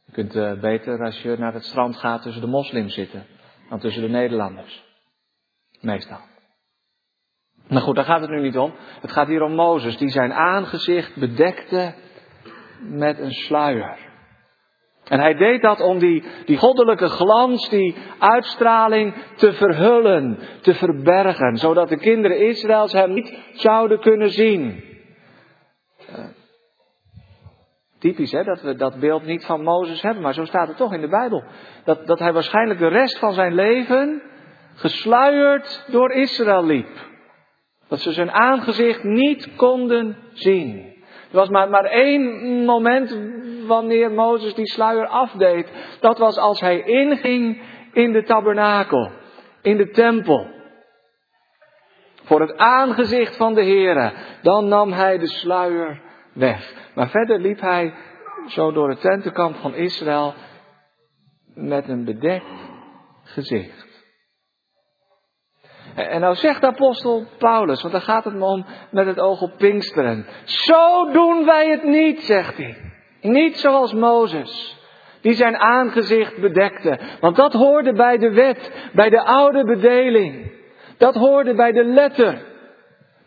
Je 0.04 0.12
kunt 0.12 0.34
uh, 0.34 0.60
beter 0.60 1.04
als 1.04 1.22
je 1.22 1.36
naar 1.38 1.54
het 1.54 1.64
strand 1.64 1.96
gaat 1.96 2.22
tussen 2.22 2.42
de 2.42 2.48
moslims 2.48 2.94
zitten 2.94 3.26
dan 3.68 3.78
tussen 3.78 4.02
de 4.02 4.08
Nederlanders. 4.08 4.84
Meestal. 5.80 6.20
Maar 7.68 7.82
goed, 7.82 7.94
daar 7.94 8.04
gaat 8.04 8.20
het 8.20 8.30
nu 8.30 8.40
niet 8.40 8.58
om. 8.58 8.74
Het 9.00 9.12
gaat 9.12 9.26
hier 9.26 9.42
om 9.42 9.54
Mozes, 9.54 9.96
die 9.96 10.08
zijn 10.08 10.32
aangezicht 10.32 11.16
bedekte 11.16 11.94
met 12.80 13.18
een 13.18 13.32
sluier. 13.32 14.05
En 15.08 15.20
hij 15.20 15.34
deed 15.34 15.62
dat 15.62 15.80
om 15.80 15.98
die, 15.98 16.24
die 16.44 16.56
goddelijke 16.56 17.08
glans, 17.08 17.68
die 17.68 17.96
uitstraling 18.18 19.14
te 19.36 19.52
verhullen, 19.52 20.38
te 20.60 20.74
verbergen, 20.74 21.56
zodat 21.56 21.88
de 21.88 21.96
kinderen 21.96 22.38
Israëls 22.38 22.92
hem 22.92 23.12
niet 23.12 23.38
zouden 23.52 24.00
kunnen 24.00 24.30
zien. 24.30 24.84
Uh, 26.10 26.24
typisch 27.98 28.32
hè, 28.32 28.44
dat 28.44 28.62
we 28.62 28.74
dat 28.74 29.00
beeld 29.00 29.24
niet 29.24 29.44
van 29.44 29.62
Mozes 29.62 30.02
hebben, 30.02 30.22
maar 30.22 30.34
zo 30.34 30.44
staat 30.44 30.68
het 30.68 30.76
toch 30.76 30.92
in 30.92 31.00
de 31.00 31.08
Bijbel. 31.08 31.44
Dat, 31.84 32.06
dat 32.06 32.18
hij 32.18 32.32
waarschijnlijk 32.32 32.78
de 32.78 32.88
rest 32.88 33.18
van 33.18 33.32
zijn 33.32 33.54
leven 33.54 34.22
gesluierd 34.74 35.84
door 35.90 36.12
Israël 36.12 36.64
liep. 36.64 36.88
Dat 37.88 38.00
ze 38.00 38.12
zijn 38.12 38.30
aangezicht 38.30 39.04
niet 39.04 39.56
konden 39.56 40.16
zien. 40.32 40.95
Er 41.30 41.36
was 41.36 41.48
maar, 41.48 41.68
maar 41.68 41.84
één 41.84 42.64
moment 42.64 43.18
wanneer 43.66 44.10
Mozes 44.10 44.54
die 44.54 44.66
sluier 44.66 45.06
afdeed. 45.06 45.70
Dat 46.00 46.18
was 46.18 46.36
als 46.38 46.60
hij 46.60 46.80
inging 46.80 47.62
in 47.92 48.12
de 48.12 48.22
tabernakel, 48.22 49.10
in 49.62 49.76
de 49.76 49.90
tempel. 49.90 50.54
Voor 52.22 52.40
het 52.40 52.56
aangezicht 52.56 53.36
van 53.36 53.54
de 53.54 53.64
Heere. 53.64 54.12
Dan 54.42 54.68
nam 54.68 54.92
hij 54.92 55.18
de 55.18 55.28
sluier 55.28 56.00
weg. 56.32 56.74
Maar 56.94 57.08
verder 57.08 57.40
liep 57.40 57.60
hij 57.60 57.94
zo 58.46 58.72
door 58.72 58.88
het 58.88 59.00
tentenkamp 59.00 59.56
van 59.56 59.74
Israël 59.74 60.34
met 61.54 61.88
een 61.88 62.04
bedekt 62.04 62.70
gezicht. 63.22 63.85
En 65.96 66.20
nou 66.20 66.34
zegt 66.34 66.60
de 66.60 66.66
apostel 66.66 67.24
Paulus, 67.38 67.80
want 67.80 67.92
daar 67.92 68.02
gaat 68.02 68.24
het 68.24 68.34
me 68.34 68.44
om 68.44 68.66
met 68.90 69.06
het 69.06 69.20
oog 69.20 69.40
op 69.40 69.52
Pinksteren. 69.56 70.26
Zo 70.44 71.10
doen 71.12 71.44
wij 71.44 71.70
het 71.70 71.82
niet, 71.82 72.22
zegt 72.22 72.56
hij. 72.56 72.76
Niet 73.20 73.58
zoals 73.58 73.92
Mozes, 73.92 74.76
die 75.20 75.34
zijn 75.34 75.56
aangezicht 75.56 76.40
bedekte. 76.40 76.98
Want 77.20 77.36
dat 77.36 77.52
hoorde 77.52 77.92
bij 77.92 78.18
de 78.18 78.30
wet, 78.30 78.90
bij 78.92 79.10
de 79.10 79.22
oude 79.22 79.64
bedeling. 79.64 80.52
Dat 80.98 81.14
hoorde 81.14 81.54
bij 81.54 81.72
de 81.72 81.84
letter, 81.84 82.38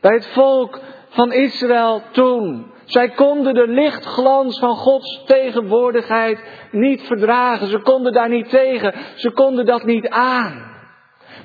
bij 0.01 0.13
het 0.13 0.27
volk 0.27 0.79
van 1.09 1.31
Israël 1.31 2.01
toen. 2.11 2.71
Zij 2.85 3.09
konden 3.09 3.53
de 3.53 3.67
lichtglans 3.67 4.59
van 4.59 4.75
Gods 4.75 5.23
tegenwoordigheid 5.25 6.43
niet 6.71 7.01
verdragen. 7.01 7.67
Ze 7.67 7.79
konden 7.81 8.13
daar 8.13 8.29
niet 8.29 8.49
tegen. 8.49 8.93
Ze 9.15 9.31
konden 9.31 9.65
dat 9.65 9.83
niet 9.83 10.09
aan. 10.09 10.68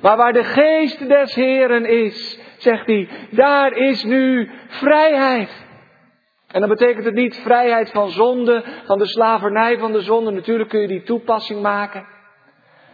Maar 0.05 0.17
waar 0.17 0.33
de 0.33 0.45
geest 0.45 1.09
des 1.09 1.35
Heren 1.35 1.85
is, 1.85 2.39
zegt 2.59 2.87
hij, 2.87 3.09
daar 3.31 3.73
is 3.73 4.05
nu 4.05 4.51
vrijheid. 4.69 5.67
En 6.47 6.61
dan 6.61 6.69
betekent 6.69 7.05
het 7.05 7.15
niet 7.15 7.37
vrijheid 7.37 7.91
van 7.91 8.11
zonde, 8.11 8.65
van 8.85 8.99
de 8.99 9.07
slavernij 9.07 9.79
van 9.79 9.93
de 9.93 10.01
zonde. 10.01 10.31
Natuurlijk 10.31 10.69
kun 10.71 10.81
je 10.81 10.87
die 10.87 11.03
toepassing 11.03 11.63
maken. 11.63 12.07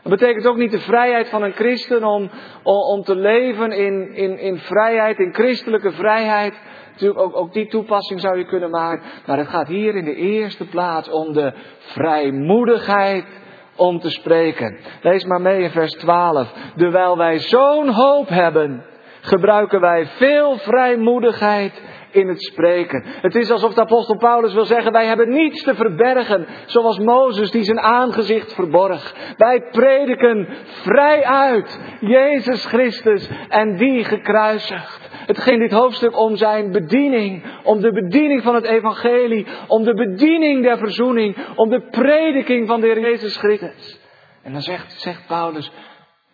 Dat 0.02 0.19
betekent 0.19 0.47
ook 0.47 0.57
niet 0.57 0.71
de 0.71 0.81
vrijheid 0.81 1.29
van 1.29 1.43
een 1.43 1.52
christen 1.52 2.05
om, 2.05 2.31
om 2.62 3.02
te 3.02 3.17
leven 3.17 3.73
in, 3.73 4.12
in, 4.12 4.38
in 4.38 4.59
vrijheid, 4.59 5.19
in 5.19 5.35
christelijke 5.35 5.93
vrijheid. 5.93 6.55
Natuurlijk 6.93 7.21
ook, 7.21 7.37
ook 7.37 7.52
die 7.52 7.67
toepassing 7.67 8.21
zou 8.21 8.38
je 8.38 8.47
kunnen 8.47 8.71
maken. 8.71 9.05
Maar 9.26 9.38
het 9.38 9.49
gaat 9.49 9.69
hier 9.69 9.97
in 9.97 10.05
de 10.05 10.14
eerste 10.14 10.69
plaats 10.69 11.11
om 11.11 11.33
de 11.33 11.52
vrijmoedigheid 11.79 13.39
om 13.81 14.01
te 14.01 14.11
spreken. 14.11 14.79
Lees 15.03 15.25
maar 15.25 15.41
mee 15.41 15.63
in 15.63 15.71
vers 15.71 15.93
12. 15.93 16.53
Terwijl 16.77 17.17
wij 17.17 17.39
zo'n 17.39 17.89
hoop 17.89 18.29
hebben, 18.29 18.85
gebruiken 19.21 19.81
wij 19.81 20.07
veel 20.07 20.59
vrijmoedigheid 20.59 21.83
in 22.11 22.29
het 22.29 22.43
spreken. 22.43 23.05
Het 23.07 23.35
is 23.35 23.51
alsof 23.51 23.75
de 23.75 23.81
apostel 23.81 24.17
Paulus 24.17 24.53
wil 24.55 24.65
zeggen, 24.65 24.93
wij 24.93 25.07
hebben 25.07 25.29
niets 25.29 25.63
te 25.63 25.75
verbergen, 25.75 26.47
zoals 26.67 26.99
Mozes 26.99 27.51
die 27.51 27.65
zijn 27.65 27.81
aangezicht 27.81 28.55
verborg. 28.55 29.15
Wij 29.37 29.69
prediken 29.71 30.49
vrij 30.65 31.25
uit 31.25 31.81
Jezus 32.01 32.67
Christus 32.67 33.31
en 33.49 33.77
die 33.77 34.05
gekruisigd. 34.05 35.00
Het 35.27 35.39
ging 35.39 35.59
dit 35.59 35.71
hoofdstuk 35.71 36.17
om 36.17 36.37
zijn 36.37 36.71
bediening, 36.71 37.61
om 37.62 37.81
de 37.81 37.93
bediening 37.93 38.43
van 38.43 38.55
het 38.55 38.65
evangelie, 38.65 39.47
om 39.67 39.85
de 39.85 39.95
bediening 39.95 40.62
der 40.62 40.79
verzoening, 40.79 41.37
om 41.57 41.69
de 41.69 41.89
prediking 41.91 42.67
van 42.67 42.81
de 42.81 42.87
Heer 42.87 43.00
Jezus 43.00 43.37
Christus. 43.37 44.00
En 44.43 44.53
dan 44.53 44.62
zegt, 44.62 44.93
zegt 44.93 45.27
Paulus, 45.27 45.73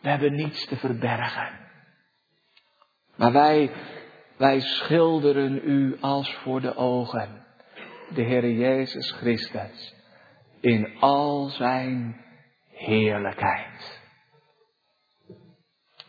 we 0.00 0.08
hebben 0.08 0.34
niets 0.34 0.66
te 0.66 0.76
verbergen. 0.76 1.64
Maar 3.16 3.32
wij 3.32 3.70
wij 4.36 4.60
schilderen 4.60 5.60
u 5.64 5.96
als 6.00 6.34
voor 6.34 6.60
de 6.60 6.76
ogen, 6.76 7.46
de 8.14 8.22
Heer 8.22 8.50
Jezus 8.50 9.10
Christus, 9.12 9.94
in 10.60 10.96
al 11.00 11.48
zijn 11.48 12.24
heerlijkheid. 12.70 14.04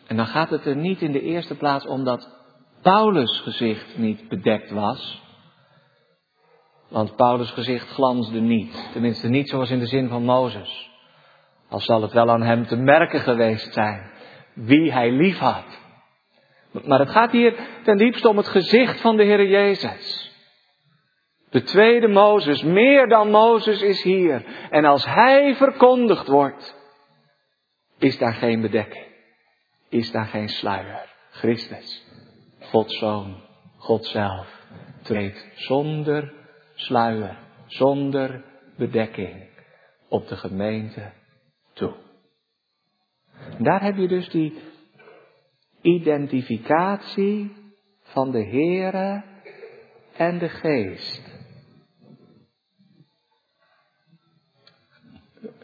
En 0.08 0.16
dan 0.16 0.26
gaat 0.26 0.50
het 0.50 0.66
er 0.66 0.76
niet 0.76 1.02
in 1.02 1.12
de 1.12 1.22
eerste 1.22 1.56
plaats 1.56 1.86
om 1.86 2.04
dat 2.04 2.37
Paulus' 2.88 3.40
gezicht 3.40 3.98
niet 3.98 4.28
bedekt 4.28 4.72
was. 4.72 5.22
Want 6.90 7.16
Paulus' 7.16 7.52
gezicht 7.52 7.88
glansde 7.88 8.40
niet. 8.40 8.90
Tenminste 8.92 9.28
niet 9.28 9.50
zoals 9.50 9.70
in 9.70 9.80
de 9.80 9.86
zin 9.86 10.08
van 10.10 10.24
Mozes. 10.24 10.90
Al 11.70 11.80
zal 11.80 12.02
het 12.02 12.14
wel 12.14 12.30
aan 12.30 12.42
hem 12.42 12.66
te 12.66 12.76
merken 12.76 13.20
geweest 13.20 13.74
zijn 13.74 14.12
wie 14.54 14.92
hij 14.92 15.12
lief 15.12 15.38
had. 15.38 15.80
Maar 16.72 17.00
het 17.00 17.10
gaat 17.10 17.32
hier 17.32 17.56
ten 17.84 17.98
diepste 17.98 18.30
om 18.30 18.38
het 18.38 18.48
gezicht 18.48 19.02
van 19.02 19.18
de 19.18 19.24
Heer 19.24 19.48
Jezus. 19.48 20.32
De 21.50 21.62
tweede 21.62 22.08
Mozes, 22.08 22.64
meer 22.64 23.08
dan 23.08 23.30
Mozes 23.30 23.82
is 23.82 24.04
hier. 24.04 24.46
En 24.70 24.86
als 24.86 25.06
Hij 25.06 25.56
verkondigd 25.56 26.28
wordt, 26.28 26.76
is 27.98 28.18
daar 28.18 28.34
geen 28.34 28.62
bedekking. 28.62 29.06
Is 29.90 30.12
daar 30.12 30.26
geen 30.26 30.50
sluier. 30.50 31.16
Christus, 31.30 32.07
Gods 32.70 32.98
Zoon, 32.98 33.36
God 33.78 34.06
zelf, 34.06 34.66
treedt 35.04 35.48
zonder 35.56 36.34
sluier, 36.76 37.38
zonder 37.66 38.44
bedekking 38.78 39.50
op 40.10 40.28
de 40.28 40.36
gemeente 40.36 41.12
toe. 41.74 41.96
daar 43.58 43.84
heb 43.84 43.96
je 43.96 44.08
dus 44.08 44.30
die 44.30 44.62
identificatie 45.82 47.52
van 48.02 48.32
de 48.32 48.46
Heere 48.46 49.24
en 50.14 50.38
de 50.38 50.50
Geest. 50.50 51.36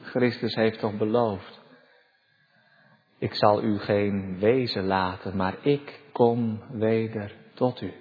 Christus 0.02 0.56
heeft 0.56 0.80
toch 0.80 0.98
beloofd. 0.98 1.62
Ik 3.18 3.34
zal 3.34 3.64
u 3.64 3.80
geen 3.80 4.40
wezen 4.40 4.86
laten, 4.86 5.36
maar 5.36 5.56
ik 5.62 6.03
kom 6.14 6.64
weder 6.72 7.36
tot 7.54 7.82
u. 7.82 7.94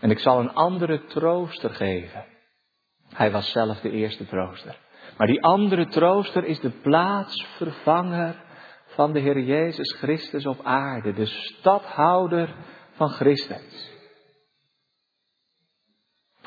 En 0.00 0.10
ik 0.10 0.18
zal 0.18 0.40
een 0.40 0.52
andere 0.52 1.04
trooster 1.04 1.70
geven. 1.70 2.24
Hij 3.08 3.30
was 3.30 3.50
zelf 3.50 3.80
de 3.80 3.90
eerste 3.90 4.26
trooster. 4.26 4.78
Maar 5.16 5.26
die 5.26 5.42
andere 5.42 5.86
trooster 5.86 6.44
is 6.44 6.60
de 6.60 6.70
plaatsvervanger 6.70 8.44
van 8.86 9.12
de 9.12 9.20
Heer 9.20 9.40
Jezus 9.40 9.92
Christus 9.92 10.46
op 10.46 10.60
aarde, 10.62 11.12
de 11.12 11.26
stadhouder 11.26 12.54
van 12.90 13.08
Christus. 13.08 13.94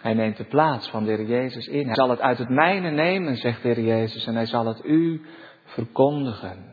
Hij 0.02 0.14
neemt 0.14 0.38
de 0.38 0.46
plaats 0.46 0.90
van 0.90 1.04
de 1.04 1.12
Heer 1.12 1.26
Jezus 1.26 1.68
in. 1.68 1.86
Hij 1.86 1.96
zal 1.96 2.10
het 2.10 2.20
uit 2.20 2.38
het 2.38 2.50
mijne 2.50 2.92
nemen, 2.92 3.36
zegt 3.36 3.62
de 3.62 3.68
Heer 3.68 3.86
Jezus, 3.86 4.26
en 4.26 4.36
hij 4.36 4.46
zal 4.46 4.66
het 4.66 4.86
u 4.86 5.26
verkondigen. 5.64 6.69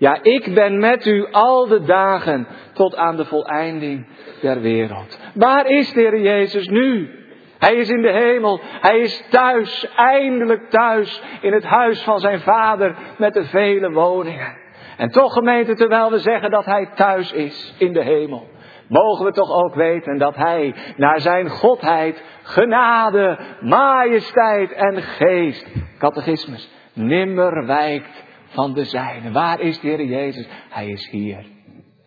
Ja, 0.00 0.18
ik 0.22 0.54
ben 0.54 0.78
met 0.78 1.06
u 1.06 1.26
al 1.30 1.66
de 1.66 1.82
dagen 1.82 2.46
tot 2.72 2.96
aan 2.96 3.16
de 3.16 3.24
voleinding 3.24 4.06
der 4.40 4.60
wereld. 4.60 5.18
Waar 5.34 5.66
is 5.66 5.92
de 5.92 6.00
Heer 6.00 6.20
Jezus 6.20 6.68
nu? 6.68 7.10
Hij 7.58 7.74
is 7.74 7.88
in 7.88 8.02
de 8.02 8.10
hemel. 8.10 8.60
Hij 8.62 8.98
is 8.98 9.24
thuis, 9.30 9.88
eindelijk 9.96 10.70
thuis, 10.70 11.22
in 11.40 11.52
het 11.52 11.64
huis 11.64 12.02
van 12.02 12.18
zijn 12.18 12.40
vader 12.40 12.94
met 13.18 13.34
de 13.34 13.44
vele 13.44 13.90
woningen. 13.90 14.56
En 14.96 15.08
toch 15.08 15.32
gemeente, 15.32 15.74
terwijl 15.74 16.10
we 16.10 16.18
zeggen 16.18 16.50
dat 16.50 16.64
hij 16.64 16.90
thuis 16.94 17.32
is 17.32 17.74
in 17.78 17.92
de 17.92 18.02
hemel, 18.02 18.48
mogen 18.88 19.24
we 19.24 19.32
toch 19.32 19.50
ook 19.50 19.74
weten 19.74 20.18
dat 20.18 20.36
hij 20.36 20.74
naar 20.96 21.20
zijn 21.20 21.48
godheid, 21.48 22.22
genade, 22.42 23.38
majesteit 23.60 24.72
en 24.72 25.02
geest, 25.02 25.66
catechismus, 25.98 26.70
nimmer 26.92 27.66
wijkt 27.66 28.28
van 28.50 28.74
de 28.74 28.84
zijne. 28.84 29.30
Waar 29.30 29.60
is 29.60 29.80
de 29.80 29.88
Heer 29.88 30.04
Jezus? 30.04 30.46
Hij 30.68 30.88
is 30.88 31.10
hier. 31.10 31.46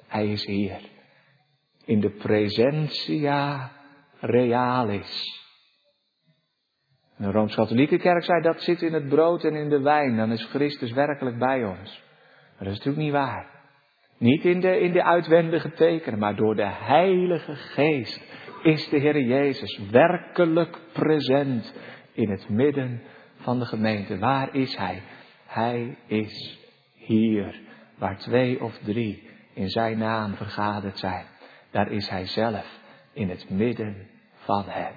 Hij 0.07 0.27
is 0.27 0.45
hier. 0.45 0.79
In 1.85 2.00
de 2.00 2.09
presentia 2.09 3.71
realis. 4.19 5.41
De 7.17 7.31
Rooms-Katholieke 7.31 7.97
Kerk 7.97 8.23
zei 8.23 8.41
dat 8.41 8.62
zit 8.62 8.81
in 8.81 8.93
het 8.93 9.09
brood 9.09 9.43
en 9.43 9.55
in 9.55 9.69
de 9.69 9.81
wijn. 9.81 10.17
Dan 10.17 10.31
is 10.31 10.45
Christus 10.45 10.91
werkelijk 10.91 11.38
bij 11.38 11.63
ons. 11.63 12.03
Maar 12.57 12.67
dat 12.67 12.67
is 12.67 12.77
natuurlijk 12.77 13.03
niet 13.03 13.12
waar. 13.12 13.51
Niet 14.17 14.45
in 14.45 14.59
de, 14.59 14.79
in 14.79 14.91
de 14.91 15.03
uitwendige 15.03 15.71
tekenen, 15.71 16.19
maar 16.19 16.35
door 16.35 16.55
de 16.55 16.67
Heilige 16.67 17.55
Geest 17.55 18.21
is 18.63 18.89
de 18.89 18.97
Heer 18.97 19.21
Jezus 19.21 19.79
werkelijk 19.91 20.79
present 20.93 21.73
in 22.13 22.29
het 22.29 22.50
midden 22.50 23.01
van 23.35 23.59
de 23.59 23.65
gemeente. 23.65 24.17
Waar 24.17 24.55
is 24.55 24.77
Hij? 24.77 25.01
Hij 25.53 25.98
is 26.07 26.60
hier, 26.93 27.62
waar 27.98 28.17
twee 28.17 28.63
of 28.63 28.77
drie 28.77 29.29
in 29.53 29.69
Zijn 29.69 29.98
naam 29.98 30.36
vergaderd 30.36 31.00
zijn. 31.00 31.25
Daar 31.72 31.91
is 31.91 32.10
Hij 32.10 32.25
zelf 32.25 32.79
in 33.12 33.29
het 33.29 33.50
midden 33.50 34.10
van 34.33 34.63
hen. 34.67 34.95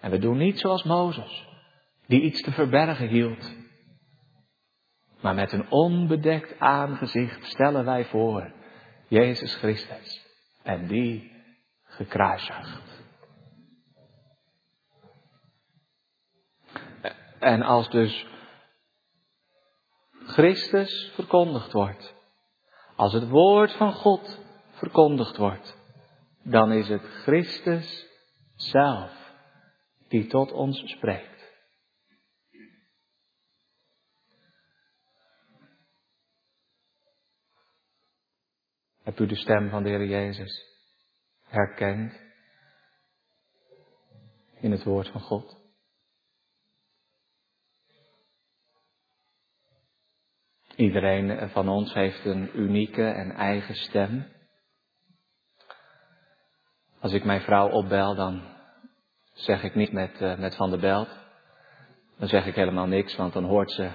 En 0.00 0.10
we 0.10 0.18
doen 0.18 0.36
niet 0.36 0.58
zoals 0.58 0.82
Mozes, 0.82 1.46
die 2.06 2.22
iets 2.22 2.40
te 2.40 2.52
verbergen 2.52 3.08
hield. 3.08 3.56
Maar 5.20 5.34
met 5.34 5.52
een 5.52 5.70
onbedekt 5.70 6.58
aangezicht 6.58 7.44
stellen 7.44 7.84
wij 7.84 8.04
voor 8.04 8.52
Jezus 9.08 9.54
Christus 9.54 10.26
en 10.62 10.86
die 10.86 11.32
gekruisigd. 11.82 13.02
En 17.38 17.62
als 17.62 17.90
dus 17.90 18.32
Christus 20.26 21.10
verkondigd 21.14 21.72
wordt, 21.72 22.14
als 22.96 23.12
het 23.12 23.28
woord 23.28 23.72
van 23.72 23.92
God 23.92 24.38
verkondigd 24.72 25.36
wordt, 25.36 25.76
dan 26.42 26.72
is 26.72 26.88
het 26.88 27.02
Christus 27.02 28.06
zelf 28.56 29.32
die 30.08 30.26
tot 30.26 30.52
ons 30.52 30.82
spreekt. 30.90 31.32
Hebt 39.02 39.20
u 39.20 39.26
de 39.26 39.36
stem 39.36 39.70
van 39.70 39.82
de 39.82 39.88
Heer 39.88 40.06
Jezus 40.06 40.62
herkend 41.42 42.20
in 44.60 44.70
het 44.70 44.84
woord 44.84 45.08
van 45.08 45.20
God? 45.20 45.63
Iedereen 50.76 51.48
van 51.50 51.68
ons 51.68 51.94
heeft 51.94 52.24
een 52.24 52.60
unieke 52.60 53.06
en 53.06 53.30
eigen 53.30 53.74
stem. 53.74 54.26
Als 57.00 57.12
ik 57.12 57.24
mijn 57.24 57.40
vrouw 57.40 57.68
opbel, 57.68 58.14
dan 58.14 58.42
zeg 59.32 59.62
ik 59.62 59.74
niet 59.74 59.92
met, 59.92 60.20
uh, 60.20 60.38
met 60.38 60.56
Van 60.56 60.70
der 60.70 60.78
Belt. 60.78 61.08
Dan 62.18 62.28
zeg 62.28 62.46
ik 62.46 62.54
helemaal 62.54 62.86
niks, 62.86 63.16
want 63.16 63.32
dan 63.32 63.44
hoort 63.44 63.70
ze 63.70 63.90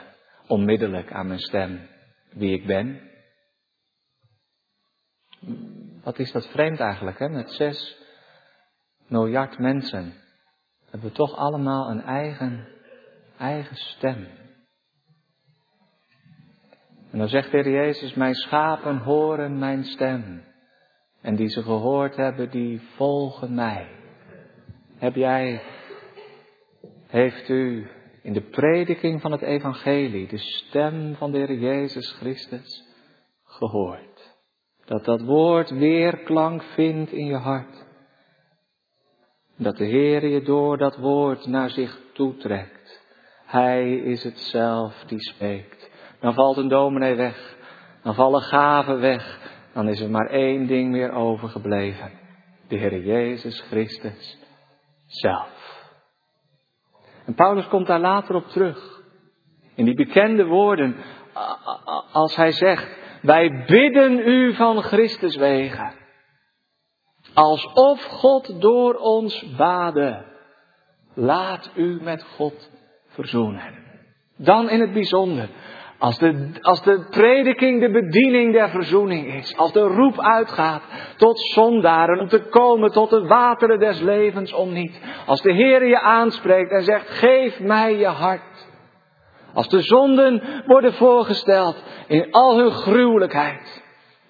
onmiddellijk 0.47 1.11
aan 1.11 1.27
mijn 1.27 1.39
stem 1.39 1.87
wie 2.31 2.53
ik 2.53 2.65
ben. 2.65 3.01
Wat 6.03 6.19
is 6.19 6.31
dat 6.31 6.47
vreemd 6.47 6.79
eigenlijk, 6.79 7.19
hè? 7.19 7.29
Met 7.29 7.51
zes 7.51 7.97
miljard 9.07 9.57
mensen 9.57 10.13
hebben 10.89 11.09
we 11.09 11.15
toch 11.15 11.35
allemaal 11.35 11.89
een 11.89 12.01
eigen, 12.01 12.67
eigen 13.37 13.75
stem. 13.75 14.27
En 17.19 17.25
dan 17.25 17.41
zegt 17.41 17.51
de 17.51 17.57
Heer 17.57 17.69
Jezus, 17.69 18.13
mijn 18.13 18.35
schapen 18.35 18.97
horen 18.97 19.59
mijn 19.59 19.83
stem. 19.83 20.43
En 21.21 21.35
die 21.35 21.47
ze 21.47 21.61
gehoord 21.61 22.15
hebben, 22.15 22.49
die 22.49 22.81
volgen 22.95 23.53
mij. 23.53 23.87
Heb 24.95 25.15
jij, 25.15 25.61
heeft 27.07 27.49
u 27.49 27.89
in 28.21 28.33
de 28.33 28.41
prediking 28.41 29.21
van 29.21 29.31
het 29.31 29.41
evangelie 29.41 30.27
de 30.27 30.37
stem 30.37 31.15
van 31.15 31.31
de 31.31 31.59
Jezus 31.59 32.11
Christus 32.11 32.83
gehoord? 33.43 34.35
Dat 34.85 35.05
dat 35.05 35.21
woord 35.21 35.69
weerklank 35.69 36.63
vindt 36.63 37.11
in 37.11 37.25
je 37.25 37.37
hart. 37.37 37.85
Dat 39.55 39.77
de 39.77 39.85
Heer 39.85 40.27
je 40.27 40.41
door 40.41 40.77
dat 40.77 40.97
woord 40.97 41.45
naar 41.45 41.69
zich 41.69 42.01
toetrekt. 42.13 43.01
Hij 43.45 43.95
is 43.95 44.23
het 44.23 44.39
zelf 44.39 45.03
die 45.07 45.21
spreekt. 45.21 45.88
Dan 46.19 46.33
valt 46.33 46.57
een 46.57 46.67
dominee 46.67 47.15
weg. 47.15 47.57
Dan 48.03 48.15
vallen 48.15 48.41
gaven 48.41 48.99
weg. 48.99 49.39
Dan 49.73 49.87
is 49.87 50.01
er 50.01 50.09
maar 50.09 50.27
één 50.29 50.67
ding 50.67 50.91
meer 50.91 51.11
overgebleven. 51.11 52.11
De 52.67 52.77
Heer 52.77 52.99
Jezus 52.99 53.61
Christus 53.61 54.37
zelf. 55.05 55.59
En 57.25 57.33
Paulus 57.33 57.67
komt 57.67 57.87
daar 57.87 57.99
later 57.99 58.35
op 58.35 58.47
terug. 58.47 59.01
In 59.75 59.85
die 59.85 59.95
bekende 59.95 60.45
woorden. 60.45 60.95
Als 62.11 62.35
hij 62.35 62.51
zegt. 62.51 62.97
Wij 63.21 63.65
bidden 63.67 64.19
u 64.19 64.53
van 64.55 64.81
Christus 64.81 65.35
wegen. 65.35 65.93
Alsof 67.33 68.03
God 68.03 68.61
door 68.61 68.95
ons 68.95 69.55
bade. 69.55 70.25
Laat 71.13 71.71
u 71.75 72.01
met 72.01 72.23
God 72.23 72.71
verzoenen. 73.07 73.77
Dan 74.37 74.69
in 74.69 74.81
het 74.81 74.93
bijzonder. 74.93 75.49
Als 75.99 76.17
de, 76.17 76.49
als 76.61 76.83
de 76.83 77.05
prediking 77.09 77.81
de 77.81 77.91
bediening 77.91 78.53
der 78.53 78.69
verzoening 78.69 79.33
is. 79.33 79.57
Als 79.57 79.71
de 79.71 79.79
roep 79.79 80.19
uitgaat 80.19 80.81
tot 81.17 81.39
zondaren 81.39 82.19
om 82.19 82.27
te 82.27 82.39
komen 82.39 82.91
tot 82.91 83.09
de 83.09 83.27
wateren 83.27 83.79
des 83.79 83.99
levens 83.99 84.53
om 84.53 84.73
niet. 84.73 85.01
Als 85.25 85.41
de 85.41 85.53
Heer 85.53 85.87
je 85.87 85.99
aanspreekt 85.99 86.71
en 86.71 86.83
zegt 86.83 87.09
geef 87.09 87.59
mij 87.59 87.97
je 87.97 88.07
hart. 88.07 88.67
Als 89.53 89.69
de 89.69 89.81
zonden 89.81 90.63
worden 90.65 90.93
voorgesteld 90.93 91.83
in 92.07 92.31
al 92.31 92.57
hun 92.57 92.71
gruwelijkheid. 92.71 93.83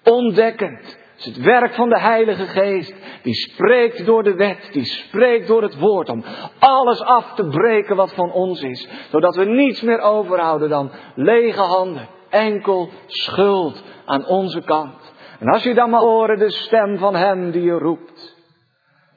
Ontdekkend. 0.04 0.99
Is 1.20 1.26
het 1.26 1.36
werk 1.36 1.74
van 1.74 1.88
de 1.88 2.00
Heilige 2.00 2.46
Geest. 2.46 2.94
Die 3.22 3.34
spreekt 3.34 4.06
door 4.06 4.22
de 4.22 4.34
wet. 4.34 4.68
Die 4.72 4.84
spreekt 4.84 5.46
door 5.46 5.62
het 5.62 5.78
woord. 5.78 6.08
Om 6.08 6.24
alles 6.58 7.00
af 7.00 7.34
te 7.34 7.46
breken 7.46 7.96
wat 7.96 8.14
van 8.14 8.32
ons 8.32 8.62
is. 8.62 8.88
Zodat 9.10 9.36
we 9.36 9.44
niets 9.44 9.80
meer 9.80 10.00
overhouden 10.00 10.68
dan 10.68 10.90
lege 11.14 11.60
handen. 11.60 12.08
Enkel 12.30 12.90
schuld 13.06 13.82
aan 14.04 14.26
onze 14.26 14.60
kant. 14.60 15.12
En 15.38 15.46
als 15.46 15.62
je 15.62 15.74
dan 15.74 15.90
maar 15.90 16.00
horen 16.00 16.38
de 16.38 16.50
stem 16.50 16.98
van 16.98 17.14
hem 17.14 17.50
die 17.50 17.62
je 17.62 17.78
roept. 17.78 18.36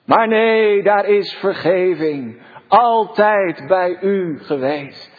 Maar 0.05 0.27
nee, 0.27 0.83
daar 0.83 1.05
is 1.05 1.33
vergeving. 1.33 2.41
Altijd 2.67 3.67
bij 3.67 3.97
u 4.01 4.39
geweest. 4.39 5.13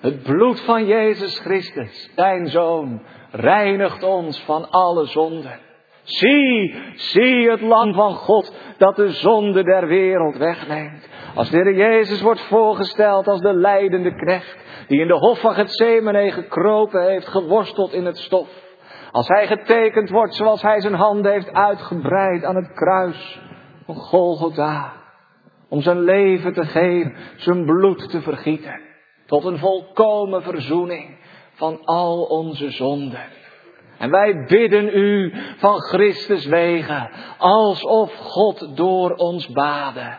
Het 0.00 0.22
bloed 0.22 0.60
van 0.60 0.86
Jezus 0.86 1.38
Christus, 1.38 2.10
zijn 2.14 2.46
Zoon, 2.46 3.02
reinigt 3.30 4.02
ons 4.02 4.44
van 4.44 4.70
alle 4.70 5.06
zonden. 5.06 5.58
Zie, 6.02 6.82
zie 6.94 7.50
het 7.50 7.60
lam 7.60 7.94
van 7.94 8.14
God 8.14 8.54
dat 8.78 8.96
de 8.96 9.08
zonde 9.08 9.62
der 9.62 9.86
wereld 9.86 10.36
wegneemt. 10.36 11.08
Als 11.34 11.50
de 11.50 11.56
Heer 11.56 11.74
Jezus 11.74 12.20
wordt 12.20 12.40
voorgesteld 12.40 13.28
als 13.28 13.40
de 13.40 13.54
leidende 13.54 14.14
knecht, 14.14 14.58
die 14.88 15.00
in 15.00 15.06
de 15.06 15.18
hof 15.18 15.40
van 15.40 15.54
Gethsemane 15.54 16.30
gekropen 16.30 17.02
heeft, 17.02 17.28
geworsteld 17.28 17.92
in 17.92 18.04
het 18.04 18.18
stof. 18.18 18.48
Als 19.10 19.28
hij 19.28 19.46
getekend 19.46 20.10
wordt 20.10 20.34
zoals 20.34 20.62
hij 20.62 20.80
zijn 20.80 20.94
handen 20.94 21.32
heeft 21.32 21.52
uitgebreid 21.52 22.44
aan 22.44 22.56
het 22.56 22.72
kruis 22.72 23.40
van 23.84 23.94
Golgotha. 23.94 24.92
Om 25.68 25.80
zijn 25.80 26.00
leven 26.00 26.52
te 26.52 26.64
geven, 26.64 27.16
zijn 27.36 27.64
bloed 27.64 28.10
te 28.10 28.20
vergieten. 28.20 28.80
Tot 29.26 29.44
een 29.44 29.58
volkomen 29.58 30.42
verzoening 30.42 31.18
van 31.60 31.84
al 31.84 32.22
onze 32.22 32.70
zonden. 32.70 33.24
En 33.98 34.10
wij 34.10 34.44
bidden 34.48 34.88
u 34.96 35.34
van 35.56 35.80
Christus 35.80 36.44
wegen, 36.44 37.10
alsof 37.38 38.14
God 38.14 38.76
door 38.76 39.14
ons 39.14 39.48
baden. 39.48 40.18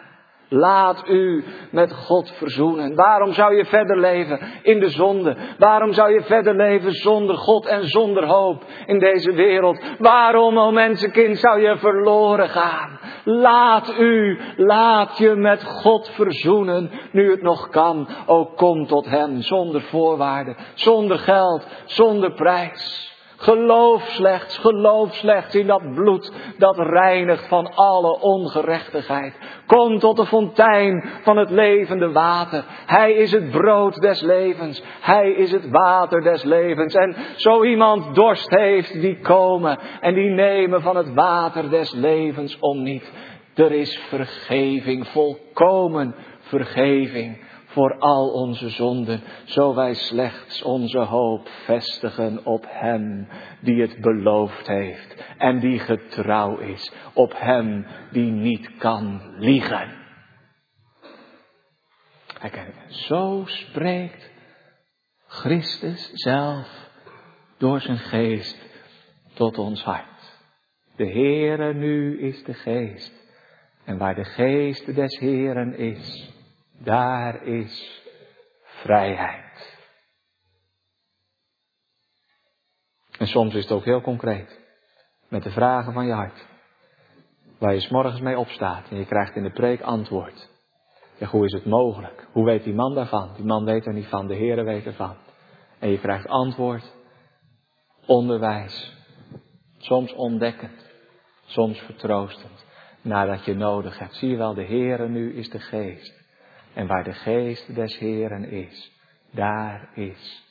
Laat 0.54 1.04
u 1.08 1.44
met 1.72 1.94
God 1.94 2.32
verzoenen. 2.32 2.96
Waarom 2.96 3.34
zou 3.34 3.56
je 3.56 3.66
verder 3.66 4.00
leven 4.00 4.40
in 4.62 4.80
de 4.80 4.90
zonde? 4.90 5.38
Waarom 5.58 5.94
zou 5.94 6.14
je 6.14 6.22
verder 6.22 6.56
leven 6.56 6.92
zonder 6.92 7.38
God 7.38 7.66
en 7.66 7.88
zonder 7.88 8.26
hoop 8.26 8.64
in 8.86 9.00
deze 9.00 9.32
wereld? 9.32 9.84
Waarom, 10.00 10.58
o 10.58 10.72
mensenkind, 10.72 11.38
zou 11.40 11.62
je 11.62 11.78
verloren 11.78 12.50
gaan? 12.50 13.00
Laat 13.24 13.94
u, 14.00 14.40
laat 14.56 15.18
je 15.18 15.36
met 15.36 15.64
God 15.64 16.10
verzoenen, 16.10 16.92
nu 17.12 17.32
het 17.32 17.42
nog 17.42 17.70
kan. 17.70 18.08
O 18.26 18.46
kom 18.46 18.88
tot 18.88 19.10
Hem, 19.10 19.42
zonder 19.42 19.82
voorwaarden, 19.82 20.58
zonder 20.74 21.20
geld, 21.20 21.68
zonder 21.86 22.34
prijs. 22.34 23.11
Geloof 23.42 24.04
slechts, 24.04 24.58
geloof 24.58 25.14
slechts 25.14 25.56
in 25.56 25.68
dat 25.68 25.94
bloed 25.94 26.32
dat 26.58 26.78
reinigt 26.78 27.48
van 27.48 27.76
alle 27.76 28.20
ongerechtigheid. 28.20 29.34
Kom 29.66 30.00
tot 30.00 30.18
de 30.18 30.26
fontein 30.26 31.10
van 31.24 31.38
het 31.38 31.50
levende 31.50 32.12
water. 32.12 32.64
Hij 32.86 33.14
is 33.14 33.32
het 33.32 33.50
brood 33.52 33.96
des 33.96 34.22
levens. 34.22 34.84
Hij 35.00 35.32
is 35.32 35.52
het 35.52 35.70
water 35.70 36.22
des 36.22 36.44
levens. 36.44 36.94
En 36.94 37.16
zo 37.36 37.64
iemand 37.64 38.16
dorst 38.16 38.50
heeft, 38.50 39.02
die 39.02 39.20
komen 39.20 39.80
en 40.00 40.14
die 40.14 40.30
nemen 40.30 40.82
van 40.82 40.96
het 40.96 41.14
water 41.14 41.70
des 41.70 41.94
levens 41.94 42.58
om 42.60 42.84
niet. 42.84 43.12
Er 43.56 43.72
is 43.72 44.00
vergeving, 44.10 45.08
volkomen 45.08 46.16
vergeving 46.40 47.50
voor 47.72 47.98
al 48.00 48.30
onze 48.30 48.70
zonden, 48.70 49.22
zo 49.46 49.76
wij 49.76 49.94
slechts 49.94 50.62
onze 50.64 51.00
hoop 51.00 51.50
vestigen 51.66 52.46
op 52.46 52.66
Hem 52.68 53.28
die 53.62 53.82
het 53.82 54.02
beloofd 54.02 54.68
heeft 54.68 55.24
en 55.38 55.60
die 55.60 55.80
getrouw 55.80 56.58
is, 56.58 56.94
op 57.14 57.34
Hem 57.36 57.86
die 58.12 58.32
niet 58.32 58.78
kan 58.78 59.22
liegen. 59.38 60.00
Zo 62.88 63.44
spreekt 63.46 64.32
Christus 65.28 66.10
zelf 66.14 66.90
door 67.58 67.80
zijn 67.82 67.98
geest 67.98 68.70
tot 69.34 69.58
ons 69.58 69.84
hart. 69.84 70.40
De 70.96 71.08
Heere 71.08 71.74
nu 71.74 72.20
is 72.20 72.44
de 72.44 72.54
geest. 72.54 73.30
En 73.86 73.98
waar 73.98 74.16
de 74.16 74.26
geest 74.26 74.96
des 74.96 75.20
Heeren 75.20 75.78
is, 75.78 76.34
daar 76.84 77.44
is 77.44 78.02
vrijheid. 78.64 79.80
En 83.18 83.28
soms 83.28 83.54
is 83.54 83.64
het 83.64 83.72
ook 83.72 83.86
heel 83.86 84.02
concreet. 84.02 84.60
Met 85.28 85.44
de 85.44 85.52
vragen 85.52 85.94
van 85.94 86.06
je 86.06 86.14
hart. 86.14 86.48
Waar 87.60 87.74
je 87.74 87.80
s 87.80 87.90
morgens 87.90 88.20
mee 88.20 88.38
opstaat 88.38 88.90
en 88.90 88.98
je 88.98 89.06
krijgt 89.06 89.36
in 89.36 89.44
de 89.44 89.52
preek 89.52 89.82
antwoord. 89.82 90.50
Zeg, 91.18 91.32
hoe 91.32 91.46
is 91.46 91.52
het 91.52 91.66
mogelijk? 91.66 92.28
Hoe 92.32 92.46
weet 92.46 92.64
die 92.64 92.74
man 92.74 92.94
daarvan? 92.94 93.34
Die 93.36 93.46
man 93.46 93.66
weet 93.66 93.86
er 93.86 93.94
niet 93.94 94.08
van, 94.08 94.28
de 94.28 94.36
Heere 94.36 94.64
weet 94.64 94.86
ervan. 94.86 95.16
En 95.80 95.90
je 95.90 96.00
krijgt 96.00 96.28
antwoord, 96.28 96.94
onderwijs. 98.06 98.98
Soms 99.78 100.14
ontdekkend, 100.14 100.92
soms 101.46 101.80
vertroostend. 101.80 102.66
Nadat 103.02 103.46
je 103.46 103.54
nodig 103.54 104.00
hebt. 104.00 104.16
Zie 104.16 104.30
je 104.30 104.38
wel, 104.38 104.54
de 104.54 104.66
Heere 104.66 105.08
nu 105.08 105.34
is 105.34 105.50
de 105.50 105.60
geest. 105.60 106.21
En 106.74 106.88
waar 106.88 107.04
de 107.04 107.14
geest 107.14 107.76
des 107.76 107.98
Heren 107.98 108.52
is, 108.52 108.92
daar 109.32 109.90
is 109.96 110.44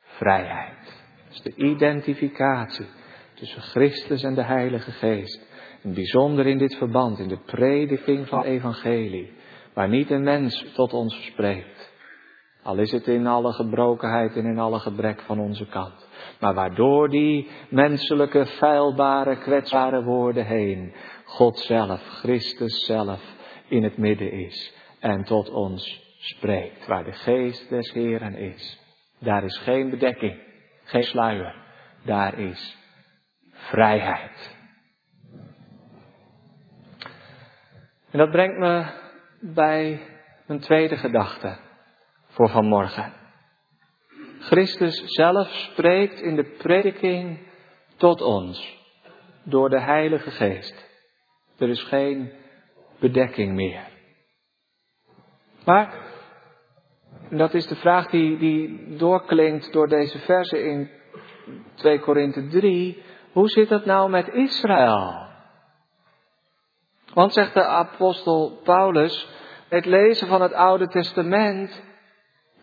vrijheid. 0.00 1.02
Dat 1.24 1.32
is 1.32 1.42
de 1.42 1.54
identificatie 1.54 2.86
tussen 3.34 3.62
Christus 3.62 4.22
en 4.22 4.34
de 4.34 4.44
Heilige 4.44 4.90
Geest. 4.90 5.48
En 5.82 5.94
bijzonder 5.94 6.46
in 6.46 6.58
dit 6.58 6.76
verband, 6.76 7.18
in 7.18 7.28
de 7.28 7.40
prediking 7.46 8.28
van 8.28 8.42
evangelie, 8.42 9.32
waar 9.74 9.88
niet 9.88 10.10
een 10.10 10.22
mens 10.22 10.72
tot 10.74 10.92
ons 10.92 11.24
spreekt. 11.26 11.88
Al 12.62 12.78
is 12.78 12.92
het 12.92 13.06
in 13.06 13.26
alle 13.26 13.52
gebrokenheid 13.52 14.36
en 14.36 14.44
in 14.44 14.58
alle 14.58 14.78
gebrek 14.78 15.20
van 15.20 15.38
onze 15.38 15.66
kant. 15.66 16.08
Maar 16.40 16.54
waardoor 16.54 17.08
die 17.08 17.48
menselijke, 17.68 18.46
feilbare, 18.46 19.36
kwetsbare 19.36 20.02
woorden 20.02 20.46
heen, 20.46 20.94
God 21.24 21.58
zelf, 21.58 22.02
Christus 22.02 22.84
zelf, 22.84 23.22
in 23.68 23.82
het 23.82 23.96
midden 23.96 24.32
is 24.32 24.78
en 25.00 25.24
tot 25.24 25.50
ons 25.50 26.02
spreekt. 26.18 26.86
Waar 26.86 27.04
de 27.04 27.12
geest 27.12 27.68
des 27.68 27.92
Heren 27.92 28.34
is, 28.34 28.80
daar 29.18 29.44
is 29.44 29.56
geen 29.56 29.90
bedekking, 29.90 30.40
geen 30.84 31.02
sluier, 31.02 31.54
daar 32.04 32.38
is 32.38 32.78
vrijheid. 33.52 34.58
En 38.10 38.18
dat 38.18 38.30
brengt 38.30 38.58
me 38.58 38.86
bij 39.40 40.00
een 40.46 40.60
tweede 40.60 40.96
gedachte 40.96 41.58
voor 42.26 42.48
vanmorgen. 42.48 43.12
Christus 44.40 45.02
zelf 45.04 45.48
spreekt 45.48 46.20
in 46.20 46.36
de 46.36 46.44
prediking 46.58 47.38
tot 47.96 48.20
ons 48.20 48.78
door 49.44 49.70
de 49.70 49.80
Heilige 49.80 50.30
Geest. 50.30 50.88
Er 51.58 51.68
is 51.68 51.82
geen 51.82 52.32
bedekking 52.98 53.54
meer. 53.54 53.89
Maar, 55.64 55.94
dat 57.30 57.54
is 57.54 57.66
de 57.66 57.76
vraag 57.76 58.10
die, 58.10 58.38
die 58.38 58.96
doorklinkt 58.96 59.72
door 59.72 59.88
deze 59.88 60.18
verse 60.18 60.62
in 60.62 60.90
2 61.74 62.00
Korinthe 62.00 62.46
3. 62.46 63.02
Hoe 63.32 63.48
zit 63.48 63.68
het 63.68 63.84
nou 63.84 64.10
met 64.10 64.28
Israël? 64.28 65.28
Want 67.14 67.32
zegt 67.32 67.54
de 67.54 67.64
apostel 67.64 68.60
Paulus, 68.64 69.28
het 69.68 69.84
lezen 69.84 70.28
van 70.28 70.42
het 70.42 70.52
Oude 70.52 70.88
Testament 70.88 71.82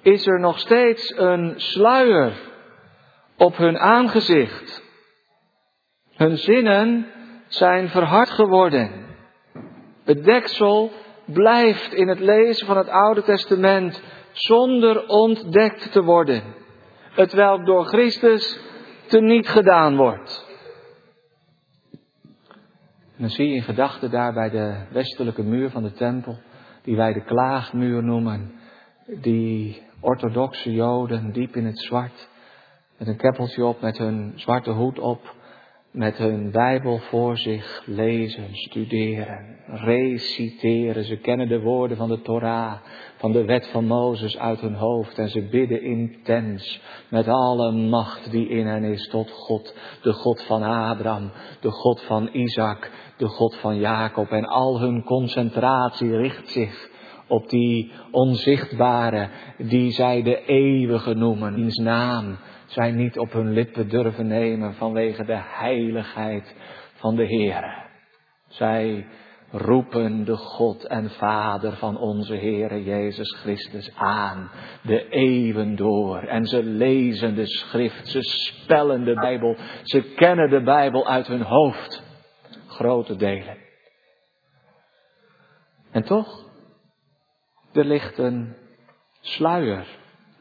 is 0.01 0.27
er 0.27 0.39
nog 0.39 0.59
steeds 0.59 1.17
een 1.17 1.53
sluier 1.55 2.33
op 3.37 3.57
hun 3.57 3.77
aangezicht. 3.77 4.83
Hun 6.15 6.37
zinnen 6.37 7.11
zijn 7.47 7.89
verhard 7.89 8.29
geworden. 8.29 9.05
Het 10.03 10.23
deksel 10.23 10.91
blijft 11.33 11.93
in 11.93 12.07
het 12.07 12.19
lezen 12.19 12.67
van 12.67 12.77
het 12.77 12.89
Oude 12.89 13.23
Testament 13.23 14.03
zonder 14.31 15.07
ontdekt 15.07 15.91
te 15.91 16.03
worden. 16.03 16.43
Het 17.11 17.33
welk 17.33 17.65
door 17.65 17.85
Christus 17.85 18.59
teniet 19.07 19.47
gedaan 19.47 19.95
wordt. 19.95 20.45
En 23.17 23.23
dan 23.23 23.29
zie 23.29 23.47
je 23.47 23.55
in 23.55 23.63
gedachten 23.63 24.11
daar 24.11 24.33
bij 24.33 24.49
de 24.49 24.85
westelijke 24.91 25.43
muur 25.43 25.69
van 25.69 25.83
de 25.83 25.91
tempel, 25.91 26.39
die 26.83 26.95
wij 26.95 27.13
de 27.13 27.23
klaagmuur 27.23 28.03
noemen, 28.03 28.51
die 29.05 29.81
orthodoxe 29.99 30.73
joden 30.73 31.31
diep 31.31 31.55
in 31.55 31.65
het 31.65 31.79
zwart, 31.79 32.29
met 32.97 33.07
een 33.07 33.17
keppeltje 33.17 33.65
op, 33.65 33.81
met 33.81 33.97
hun 33.97 34.33
zwarte 34.35 34.71
hoed 34.71 34.99
op, 34.99 35.35
met 35.97 36.17
hun 36.17 36.51
Bijbel 36.51 36.97
voor 36.97 37.37
zich 37.37 37.83
lezen, 37.85 38.47
studeren, 38.51 39.57
reciteren. 39.65 41.03
Ze 41.03 41.17
kennen 41.17 41.47
de 41.47 41.59
woorden 41.59 41.97
van 41.97 42.09
de 42.09 42.21
Torah, 42.21 42.73
van 43.15 43.31
de 43.31 43.45
wet 43.45 43.67
van 43.67 43.85
Mozes 43.85 44.37
uit 44.37 44.61
hun 44.61 44.73
hoofd. 44.73 45.17
En 45.17 45.29
ze 45.29 45.41
bidden 45.41 45.81
intens 45.81 46.81
met 47.09 47.27
alle 47.27 47.71
macht 47.71 48.31
die 48.31 48.47
in 48.47 48.65
hen 48.65 48.83
is. 48.83 49.07
Tot 49.07 49.31
God, 49.31 49.75
de 50.01 50.13
God 50.13 50.41
van 50.41 50.63
Abraham, 50.63 51.31
de 51.61 51.71
God 51.71 52.01
van 52.01 52.29
Isaac, 52.31 52.91
de 53.17 53.27
God 53.27 53.55
van 53.55 53.77
Jacob. 53.77 54.31
En 54.31 54.45
al 54.45 54.79
hun 54.79 55.03
concentratie 55.03 56.17
richt 56.17 56.49
zich 56.49 56.89
op 57.27 57.49
die 57.49 57.91
onzichtbare, 58.11 59.29
die 59.57 59.91
zij 59.91 60.23
de 60.23 60.45
eeuwige 60.45 61.13
noemen, 61.13 61.53
wiens 61.53 61.77
naam 61.77 62.37
zij 62.67 62.91
niet 62.91 63.17
op 63.17 63.31
hun 63.31 63.51
lippen 63.51 63.89
durven 63.89 64.27
nemen 64.27 64.73
vanwege 64.73 65.25
de 65.25 65.39
heiligheid 65.41 66.55
van 66.93 67.15
de 67.15 67.25
Heer. 67.25 67.85
Zij 68.47 69.07
roepen 69.51 70.25
de 70.25 70.35
God 70.35 70.85
en 70.85 71.09
Vader 71.09 71.75
van 71.75 71.97
onze 71.97 72.35
Heere 72.35 72.83
Jezus 72.83 73.31
Christus 73.31 73.95
aan, 73.95 74.51
de 74.81 75.09
eeuwen 75.09 75.75
door. 75.75 76.19
En 76.19 76.45
ze 76.45 76.63
lezen 76.63 77.35
de 77.35 77.45
schrift, 77.45 78.07
ze 78.07 78.21
spellen 78.21 79.03
de 79.03 79.13
Bijbel, 79.13 79.55
ze 79.83 80.01
kennen 80.01 80.49
de 80.49 80.63
Bijbel 80.63 81.07
uit 81.07 81.27
hun 81.27 81.41
hoofd. 81.41 82.03
Grote 82.67 83.15
delen. 83.15 83.57
En 85.91 86.03
toch, 86.03 86.45
er 87.73 87.85
ligt 87.85 88.17
een 88.17 88.55
sluier 89.21 89.87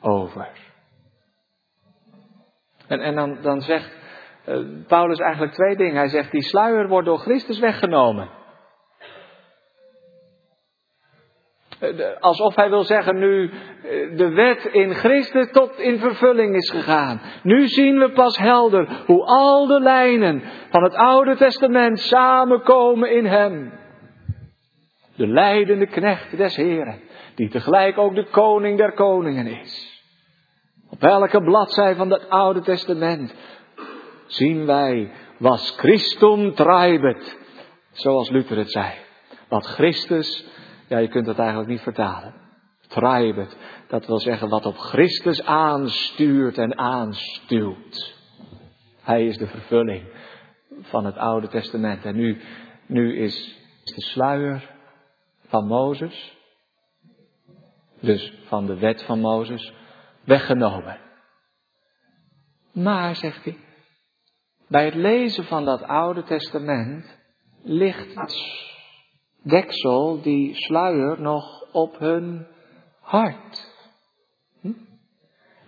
over. 0.01 0.66
En, 2.89 3.01
en 3.01 3.15
dan, 3.15 3.39
dan 3.43 3.61
zegt 3.61 3.97
uh, 4.49 4.59
Paulus 4.87 5.19
eigenlijk 5.19 5.53
twee 5.53 5.77
dingen. 5.77 5.97
Hij 5.97 6.09
zegt, 6.09 6.31
die 6.31 6.43
sluier 6.43 6.89
wordt 6.89 7.07
door 7.07 7.19
Christus 7.19 7.59
weggenomen. 7.59 8.31
Eh, 11.81 12.21
alsof 12.21 12.55
hij 12.55 12.71
wil 12.71 12.85
zeggen, 12.85 13.19
nu 13.19 13.51
eh, 13.51 14.17
de 14.17 14.29
wet 14.29 14.65
in 14.65 14.95
Christus 14.95 15.51
tot 15.51 15.79
in 15.79 15.99
vervulling 15.99 16.55
is 16.55 16.71
gegaan. 16.71 17.21
Nu 17.43 17.67
zien 17.67 17.99
we 17.99 18.11
pas 18.11 18.39
helder 18.39 18.89
hoe 19.07 19.25
al 19.25 19.67
de 19.67 19.81
lijnen 19.81 20.43
van 20.71 20.83
het 20.83 20.95
Oude 20.95 21.37
Testament 21.37 22.01
samenkomen 22.01 23.11
in 23.11 23.27
Hem. 23.27 23.73
De 25.17 25.27
leidende 25.27 25.87
knecht 25.87 26.37
des 26.37 26.57
Heren, 26.57 27.01
die 27.35 27.49
tegelijk 27.49 27.99
ook 27.99 28.15
de 28.15 28.27
koning 28.31 28.79
der 28.79 28.93
koningen 28.93 29.47
is. 29.47 29.96
Op 30.91 31.03
elke 31.03 31.41
bladzij 31.43 31.95
van 31.95 32.11
het 32.11 32.29
Oude 32.29 32.61
Testament 32.61 33.35
zien 34.27 34.67
wij 34.67 35.13
was 35.39 35.71
Christum 35.71 36.55
traibet, 36.55 37.39
zoals 37.93 38.31
Luther 38.31 38.57
het 38.57 38.71
zei. 38.71 38.93
Wat 39.49 39.67
Christus 39.67 40.47
ja, 40.89 40.99
je 40.99 41.09
kunt 41.09 41.27
dat 41.27 41.39
eigenlijk 41.39 41.69
niet 41.69 41.81
vertalen. 41.81 42.35
Traibet, 42.89 43.57
dat 43.89 44.07
wil 44.07 44.21
zeggen 44.21 44.49
wat 44.49 44.67
op 44.67 44.77
Christus 44.77 45.43
aanstuurt 45.45 46.59
en 46.59 46.79
aanstuwt. 46.79 48.15
Hij 49.03 49.27
is 49.27 49.37
de 49.37 49.47
vervulling 49.47 50.05
van 50.81 51.05
het 51.05 51.17
Oude 51.17 51.49
Testament. 51.49 52.05
En 52.05 52.17
nu, 52.17 52.41
nu 52.87 53.19
is 53.19 53.57
de 53.85 54.01
sluier 54.03 54.71
van 55.47 55.67
Mozes, 55.67 56.37
dus 58.01 58.33
van 58.47 58.67
de 58.67 58.79
wet 58.79 59.03
van 59.03 59.21
Mozes, 59.21 59.73
weggenomen. 60.27 60.99
Maar, 62.73 63.17
zegt 63.17 63.45
hij, 63.45 63.57
bij 64.69 64.85
het 64.85 64.95
lezen 64.95 65.45
van 65.45 65.65
dat 65.65 65.83
Oude 65.83 66.23
Testament 66.23 67.19
ligt 67.63 68.15
deksel, 69.43 70.23
die 70.23 70.55
sluier, 70.55 71.21
nog 71.21 71.73
op 71.73 71.99
hun 71.99 72.47
hart. 73.01 73.75
Hm? 74.61 74.73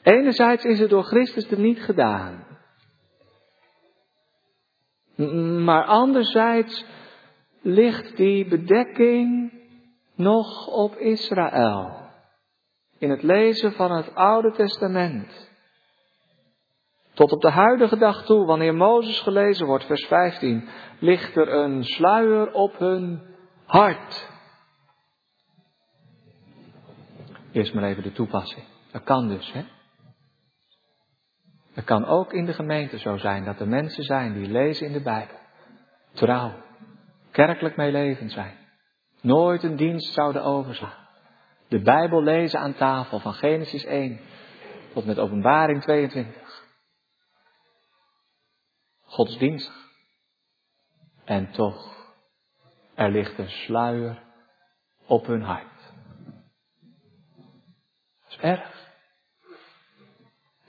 Enerzijds 0.02 0.64
is 0.64 0.78
het 0.78 0.90
door 0.90 1.04
Christus 1.04 1.50
er 1.50 1.60
niet 1.60 1.82
gedaan. 1.82 2.46
Maar 5.64 5.84
anderzijds 5.84 6.84
ligt 7.62 8.16
die 8.16 8.48
bedekking 8.48 9.52
nog 10.14 10.66
op 10.66 10.96
Israël. 10.96 12.07
In 12.98 13.10
het 13.10 13.22
lezen 13.22 13.72
van 13.72 13.92
het 13.92 14.14
Oude 14.14 14.52
Testament. 14.52 15.50
Tot 17.14 17.32
op 17.32 17.40
de 17.40 17.50
huidige 17.50 17.96
dag 17.96 18.24
toe, 18.24 18.46
wanneer 18.46 18.74
Mozes 18.74 19.20
gelezen 19.20 19.66
wordt, 19.66 19.84
vers 19.84 20.06
15, 20.06 20.68
ligt 20.98 21.36
er 21.36 21.52
een 21.52 21.84
sluier 21.84 22.52
op 22.52 22.78
hun 22.78 23.22
hart. 23.64 24.30
Eerst 27.52 27.74
maar 27.74 27.84
even 27.84 28.02
de 28.02 28.12
toepassing. 28.12 28.64
Dat 28.92 29.02
kan 29.02 29.28
dus, 29.28 29.52
hè? 29.52 29.64
Het 31.72 31.84
kan 31.84 32.04
ook 32.04 32.32
in 32.32 32.46
de 32.46 32.52
gemeente 32.52 32.98
zo 32.98 33.16
zijn 33.16 33.44
dat 33.44 33.60
er 33.60 33.68
mensen 33.68 34.04
zijn 34.04 34.32
die 34.32 34.48
lezen 34.48 34.86
in 34.86 34.92
de 34.92 35.02
Bijbel. 35.02 35.36
Trouw. 36.12 36.52
Kerkelijk 37.30 37.76
meelevend 37.76 38.32
zijn. 38.32 38.56
Nooit 39.20 39.62
een 39.62 39.76
dienst 39.76 40.12
zouden 40.12 40.42
overslaan. 40.42 41.07
De 41.68 41.80
Bijbel 41.82 42.22
lezen 42.22 42.60
aan 42.60 42.74
tafel 42.74 43.18
van 43.18 43.34
Genesis 43.34 43.84
1 43.84 44.20
tot 44.92 45.06
met 45.06 45.18
Openbaring 45.18 45.82
22. 45.82 46.66
Godsdienstig. 49.00 49.86
En 51.24 51.50
toch 51.50 51.98
er 52.94 53.10
ligt 53.10 53.38
een 53.38 53.50
sluier 53.50 54.22
op 55.06 55.26
hun 55.26 55.42
hart. 55.42 55.92
Dat 58.22 58.30
is 58.30 58.36
erg. 58.36 58.86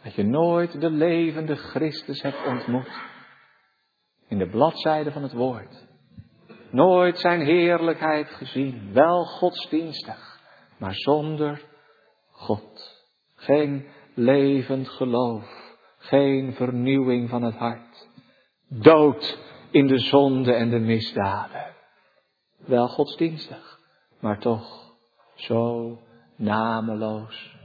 Dat 0.03 0.15
je 0.15 0.23
nooit 0.23 0.81
de 0.81 0.89
levende 0.89 1.55
Christus 1.55 2.21
hebt 2.21 2.45
ontmoet. 2.45 3.01
In 4.27 4.37
de 4.37 4.49
bladzijde 4.49 5.11
van 5.11 5.23
het 5.23 5.33
woord. 5.33 5.87
Nooit 6.71 7.19
zijn 7.19 7.41
heerlijkheid 7.41 8.29
gezien. 8.29 8.93
Wel 8.93 9.25
godsdienstig, 9.25 10.28
maar 10.79 10.95
zonder 10.95 11.61
God. 12.31 12.97
Geen 13.35 13.87
levend 14.13 14.89
geloof. 14.89 15.77
Geen 15.97 16.53
vernieuwing 16.53 17.29
van 17.29 17.43
het 17.43 17.55
hart. 17.55 18.09
Dood 18.67 19.39
in 19.71 19.87
de 19.87 19.99
zonde 19.99 20.53
en 20.53 20.69
de 20.69 20.79
misdaden 20.79 21.69
wel 22.69 22.87
godsdienstig, 22.87 23.79
maar 24.19 24.39
toch 24.39 24.95
zo 25.35 25.99
nameloos 26.35 27.57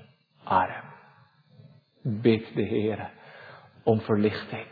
arm. 0.44 0.92
Bid 2.02 2.54
de 2.54 2.62
Heer 2.62 3.12
om 3.82 4.00
verlichting. 4.00 4.66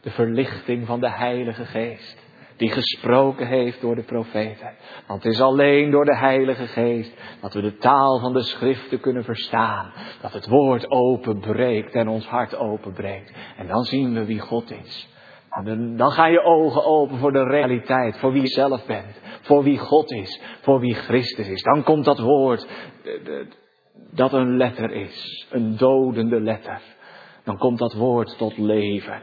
De 0.00 0.10
verlichting 0.10 0.86
van 0.86 1.00
de 1.00 1.10
Heilige 1.10 1.64
Geest. 1.64 2.26
Die 2.58 2.70
gesproken 2.70 3.46
heeft 3.46 3.80
door 3.80 3.94
de 3.94 4.02
profeten. 4.02 4.76
Want 5.06 5.22
het 5.22 5.32
is 5.32 5.40
alleen 5.40 5.90
door 5.90 6.04
de 6.04 6.16
Heilige 6.16 6.66
Geest 6.66 7.12
dat 7.40 7.54
we 7.54 7.60
de 7.60 7.76
taal 7.76 8.18
van 8.20 8.32
de 8.32 8.42
schriften 8.42 9.00
kunnen 9.00 9.24
verstaan. 9.24 9.92
Dat 10.20 10.32
het 10.32 10.46
woord 10.46 10.90
openbreekt 10.90 11.94
en 11.94 12.08
ons 12.08 12.26
hart 12.26 12.56
openbreekt. 12.56 13.32
En 13.56 13.66
dan 13.66 13.84
zien 13.84 14.14
we 14.14 14.24
wie 14.24 14.40
God 14.40 14.70
is. 14.70 15.08
Dan, 15.64 15.96
dan 15.96 16.10
gaan 16.10 16.30
je 16.30 16.42
ogen 16.42 16.84
open 16.84 17.18
voor 17.18 17.32
de 17.32 17.44
realiteit, 17.44 18.18
voor 18.18 18.32
wie 18.32 18.42
je 18.42 18.48
zelf 18.48 18.86
bent, 18.86 19.20
voor 19.40 19.62
wie 19.62 19.78
God 19.78 20.12
is, 20.12 20.42
voor 20.60 20.80
wie 20.80 20.94
Christus 20.94 21.48
is. 21.48 21.62
Dan 21.62 21.82
komt 21.82 22.04
dat 22.04 22.18
woord 22.18 22.68
dat 24.10 24.32
een 24.32 24.56
letter 24.56 24.90
is, 24.90 25.46
een 25.50 25.76
dodende 25.76 26.40
letter. 26.40 26.80
Dan 27.44 27.58
komt 27.58 27.78
dat 27.78 27.94
woord 27.94 28.38
tot 28.38 28.58
leven, 28.58 29.22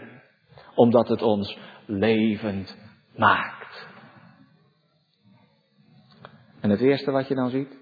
omdat 0.75 1.07
het 1.07 1.21
ons 1.21 1.57
levend 1.85 2.84
maakt. 3.17 3.87
En 6.59 6.69
het 6.69 6.79
eerste 6.79 7.11
wat 7.11 7.27
je 7.27 7.35
dan 7.35 7.49
ziet, 7.49 7.77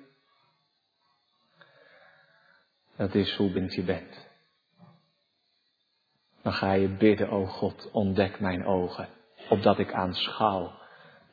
dat 2.96 3.16
is 3.16 3.36
hoe 3.36 3.52
bent 3.52 3.74
je 3.74 3.84
bent 3.84 4.32
dan 6.44 6.54
ga 6.54 6.74
je 6.74 6.88
bidden, 6.88 7.30
o 7.30 7.46
God, 7.46 7.90
ontdek 7.92 8.40
mijn 8.40 8.66
ogen, 8.66 9.10
opdat 9.50 9.80
ik 9.80 9.94
aanschouw 9.94 10.72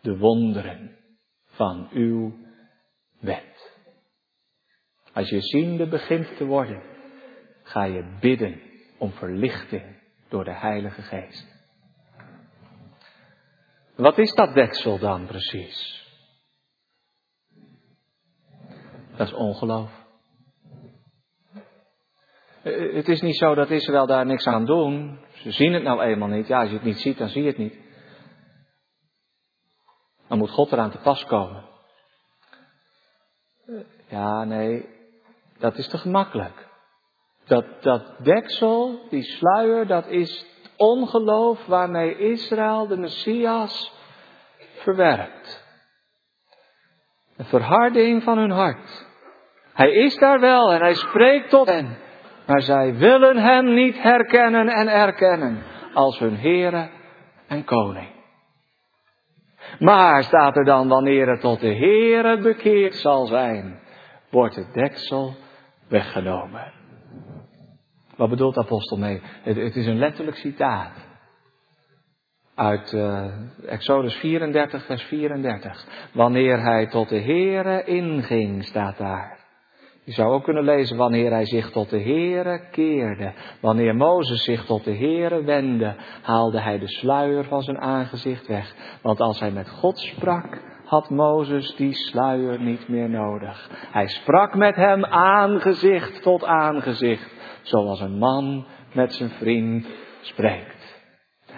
de 0.00 0.18
wonderen 0.18 0.96
van 1.44 1.88
uw 1.92 2.34
wet. 3.20 3.78
Als 5.12 5.28
je 5.28 5.40
ziende 5.40 5.88
begint 5.88 6.36
te 6.36 6.44
worden, 6.44 6.82
ga 7.62 7.84
je 7.84 8.16
bidden 8.20 8.60
om 8.98 9.12
verlichting 9.12 10.02
door 10.28 10.44
de 10.44 10.54
Heilige 10.54 11.02
Geest. 11.02 11.59
Wat 14.00 14.18
is 14.18 14.34
dat 14.34 14.54
deksel 14.54 14.98
dan 14.98 15.26
precies? 15.26 16.08
Dat 19.16 19.26
is 19.26 19.32
ongeloof. 19.32 19.90
Eh, 22.62 22.94
het 22.94 23.08
is 23.08 23.20
niet 23.20 23.36
zo 23.36 23.54
dat 23.54 23.70
Israël 23.70 24.06
daar 24.06 24.26
niks 24.26 24.46
aan 24.46 24.64
doen. 24.64 25.20
Ze 25.32 25.50
zien 25.50 25.72
het 25.72 25.82
nou 25.82 26.02
eenmaal 26.02 26.28
niet. 26.28 26.46
Ja, 26.46 26.60
als 26.60 26.68
je 26.68 26.74
het 26.74 26.84
niet 26.84 27.00
ziet, 27.00 27.18
dan 27.18 27.28
zie 27.28 27.42
je 27.42 27.48
het 27.48 27.58
niet. 27.58 27.78
Dan 30.28 30.38
moet 30.38 30.50
God 30.50 30.72
eraan 30.72 30.90
te 30.90 30.98
pas 30.98 31.24
komen. 31.24 31.68
Eh, 33.66 33.74
ja, 34.08 34.44
nee, 34.44 34.88
dat 35.58 35.76
is 35.76 35.88
te 35.88 35.98
gemakkelijk. 35.98 36.68
Dat, 37.44 37.82
dat 37.82 38.24
deksel, 38.24 39.06
die 39.08 39.22
sluier, 39.22 39.86
dat 39.86 40.06
is 40.06 40.49
ongeloof 40.80 41.66
waarmee 41.66 42.16
Israël 42.16 42.86
de 42.86 42.96
Messias 42.96 43.92
verwerpt. 44.58 45.64
Een 47.36 47.44
verharding 47.44 48.22
van 48.22 48.38
hun 48.38 48.50
hart. 48.50 49.06
Hij 49.72 49.90
is 49.90 50.16
daar 50.16 50.40
wel 50.40 50.72
en 50.72 50.80
hij 50.80 50.94
spreekt 50.94 51.50
tot 51.50 51.68
hen. 51.68 51.98
Maar 52.46 52.62
zij 52.62 52.94
willen 52.94 53.36
hem 53.36 53.74
niet 53.74 54.02
herkennen 54.02 54.68
en 54.68 54.88
erkennen 54.88 55.62
als 55.94 56.18
hun 56.18 56.36
Heere 56.36 56.90
en 57.48 57.64
Koning. 57.64 58.08
Maar 59.78 60.24
staat 60.24 60.56
er 60.56 60.64
dan, 60.64 60.88
wanneer 60.88 61.28
het 61.28 61.40
tot 61.40 61.60
de 61.60 61.74
Heere 61.74 62.38
bekeerd 62.38 62.94
zal 62.94 63.26
zijn, 63.26 63.80
wordt 64.30 64.56
het 64.56 64.72
deksel 64.72 65.34
weggenomen. 65.88 66.79
Wat 68.20 68.28
bedoelt 68.28 68.54
de 68.54 68.60
apostel 68.60 68.96
mee? 68.96 69.20
Het, 69.42 69.76
is 69.76 69.86
een 69.86 69.98
letterlijk 69.98 70.36
citaat. 70.36 70.92
Uit 72.54 72.92
uh, 72.92 73.24
Exodus 73.66 74.14
34, 74.14 74.84
vers 74.84 75.02
34. 75.02 75.86
Wanneer 76.12 76.62
hij 76.62 76.86
tot 76.86 77.08
de 77.08 77.20
Heere 77.20 77.84
inging, 77.84 78.64
staat 78.64 78.98
daar. 78.98 79.38
Je 80.04 80.12
zou 80.12 80.32
ook 80.32 80.44
kunnen 80.44 80.64
lezen 80.64 80.96
wanneer 80.96 81.30
hij 81.30 81.46
zich 81.46 81.70
tot 81.70 81.90
de 81.90 82.00
Heere 82.00 82.68
keerde. 82.70 83.32
Wanneer 83.60 83.96
Mozes 83.96 84.44
zich 84.44 84.64
tot 84.64 84.84
de 84.84 84.96
Heere 84.96 85.44
wendde, 85.44 85.94
haalde 86.22 86.60
hij 86.60 86.78
de 86.78 86.88
sluier 86.88 87.44
van 87.44 87.62
zijn 87.62 87.80
aangezicht 87.80 88.46
weg. 88.46 88.74
Want 89.02 89.20
als 89.20 89.40
hij 89.40 89.50
met 89.50 89.68
God 89.68 89.98
sprak, 89.98 90.58
had 90.84 91.10
Mozes 91.10 91.74
die 91.76 91.92
sluier 91.92 92.60
niet 92.60 92.88
meer 92.88 93.08
nodig. 93.08 93.70
Hij 93.92 94.06
sprak 94.06 94.54
met 94.54 94.76
hem 94.76 95.04
aangezicht 95.04 96.22
tot 96.22 96.44
aangezicht, 96.44 97.38
zoals 97.62 98.00
een 98.00 98.18
man 98.18 98.66
met 98.92 99.14
zijn 99.14 99.30
vriend 99.30 99.86
spreekt. 100.20 100.98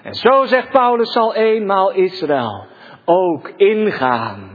En 0.02 0.14
zo 0.14 0.44
zegt 0.44 0.70
Paulus 0.70 1.12
zal 1.12 1.34
eenmaal 1.34 1.92
Israël 1.92 2.66
ook 3.04 3.48
ingaan 3.56 4.52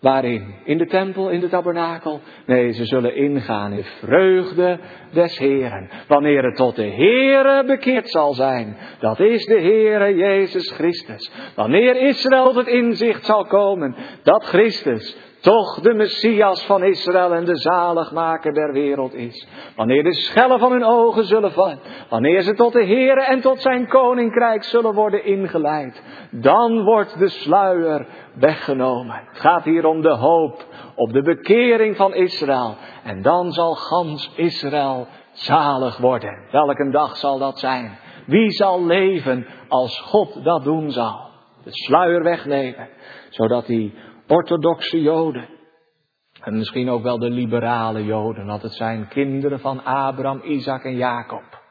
Waarin? 0.00 0.54
In 0.64 0.78
de 0.78 0.86
tempel, 0.86 1.30
in 1.30 1.40
de 1.40 1.48
tabernakel? 1.48 2.20
Nee, 2.46 2.72
ze 2.72 2.84
zullen 2.84 3.14
ingaan 3.14 3.72
in 3.72 3.84
vreugde 3.84 4.78
des 5.12 5.38
Heren. 5.38 5.90
Wanneer 6.08 6.44
het 6.44 6.56
tot 6.56 6.76
de 6.76 6.90
Heere 6.90 7.64
bekeerd 7.64 8.10
zal 8.10 8.34
zijn. 8.34 8.76
Dat 8.98 9.20
is 9.20 9.44
de 9.44 9.60
Heere 9.60 10.14
Jezus 10.14 10.72
Christus. 10.72 11.30
Wanneer 11.54 11.96
Israël 11.96 12.44
tot 12.44 12.54
het 12.54 12.66
inzicht 12.66 13.24
zal 13.24 13.44
komen 13.44 13.94
dat 14.22 14.44
Christus 14.44 15.16
toch 15.40 15.80
de 15.80 15.94
Messias 15.94 16.64
van 16.66 16.82
Israël 16.82 17.34
en 17.34 17.44
de 17.44 17.56
zaligmaker 17.56 18.52
der 18.52 18.72
wereld 18.72 19.14
is. 19.14 19.48
Wanneer 19.76 20.02
de 20.02 20.14
schellen 20.14 20.58
van 20.58 20.72
hun 20.72 20.84
ogen 20.84 21.24
zullen 21.24 21.52
vallen, 21.52 21.78
wanneer 22.08 22.42
ze 22.42 22.54
tot 22.54 22.72
de 22.72 22.84
Heere 22.84 23.24
en 23.24 23.40
tot 23.40 23.60
zijn 23.60 23.88
koninkrijk 23.88 24.64
zullen 24.64 24.94
worden 24.94 25.24
ingeleid, 25.24 26.02
dan 26.30 26.84
wordt 26.84 27.18
de 27.18 27.28
sluier 27.28 28.06
weggenomen. 28.34 29.22
Het 29.26 29.40
gaat 29.40 29.64
hier 29.64 29.86
om 29.86 30.00
de 30.00 30.14
hoop 30.14 30.64
op 30.94 31.12
de 31.12 31.22
bekering 31.22 31.96
van 31.96 32.14
Israël. 32.14 32.76
En 33.04 33.22
dan 33.22 33.52
zal 33.52 33.74
gans 33.74 34.32
Israël 34.36 35.06
zalig 35.32 35.96
worden. 35.96 36.48
Welke 36.50 36.90
dag 36.90 37.16
zal 37.16 37.38
dat 37.38 37.58
zijn? 37.58 37.98
Wie 38.26 38.50
zal 38.50 38.84
leven 38.84 39.46
als 39.68 40.00
God 40.00 40.44
dat 40.44 40.64
doen 40.64 40.90
zal? 40.90 41.28
De 41.64 41.70
sluier 41.72 42.22
wegnemen, 42.22 42.88
zodat 43.30 43.66
die 43.66 43.94
orthodoxe 44.30 45.00
Joden. 45.00 45.48
En 46.40 46.56
misschien 46.56 46.88
ook 46.88 47.02
wel 47.02 47.18
de 47.18 47.30
liberale 47.30 48.04
Joden, 48.04 48.46
dat 48.46 48.62
het 48.62 48.74
zijn 48.74 49.08
kinderen 49.08 49.60
van 49.60 49.84
Abraham, 49.84 50.42
Isaac 50.42 50.84
en 50.84 50.96
Jacob. 50.96 51.62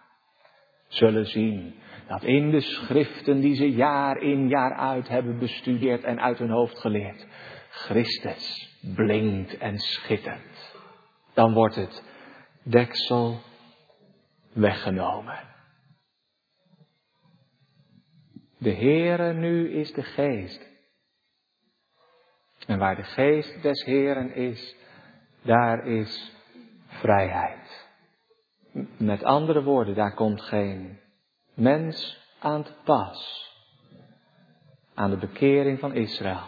Zullen 0.88 1.26
zien 1.26 1.76
dat 2.08 2.24
in 2.24 2.50
de 2.50 2.62
schriften 2.62 3.40
die 3.40 3.56
ze 3.56 3.72
jaar 3.72 4.18
in 4.18 4.48
jaar 4.48 4.74
uit 4.74 5.08
hebben 5.08 5.40
bestudeerd 5.40 6.04
en 6.04 6.22
uit 6.22 6.38
hun 6.38 6.50
hoofd 6.50 6.80
geleerd, 6.80 7.28
Christus 7.70 8.78
blinkt 8.96 9.58
en 9.58 9.78
schittert. 9.78 10.76
Dan 11.34 11.54
wordt 11.54 11.76
het 11.76 12.04
deksel 12.64 13.40
weggenomen. 14.54 15.40
De 18.58 18.74
Heere 18.74 19.34
nu 19.34 19.72
is 19.72 19.94
de 19.94 20.04
geest. 20.04 20.69
En 22.70 22.80
waar 22.80 22.96
de 22.96 23.04
geest 23.04 23.62
des 23.62 23.84
Heren 23.84 24.36
is, 24.36 24.76
daar 25.42 25.88
is 25.88 26.32
vrijheid. 26.88 27.88
Met 28.98 29.24
andere 29.24 29.64
woorden, 29.64 29.96
daar 29.96 30.14
komt 30.14 30.42
geen 30.42 31.00
mens 31.54 32.18
aan 32.40 32.64
te 32.64 32.72
pas. 32.84 33.48
Aan 34.94 35.10
de 35.10 35.18
bekering 35.18 35.80
van 35.80 35.94
Israël. 35.94 36.42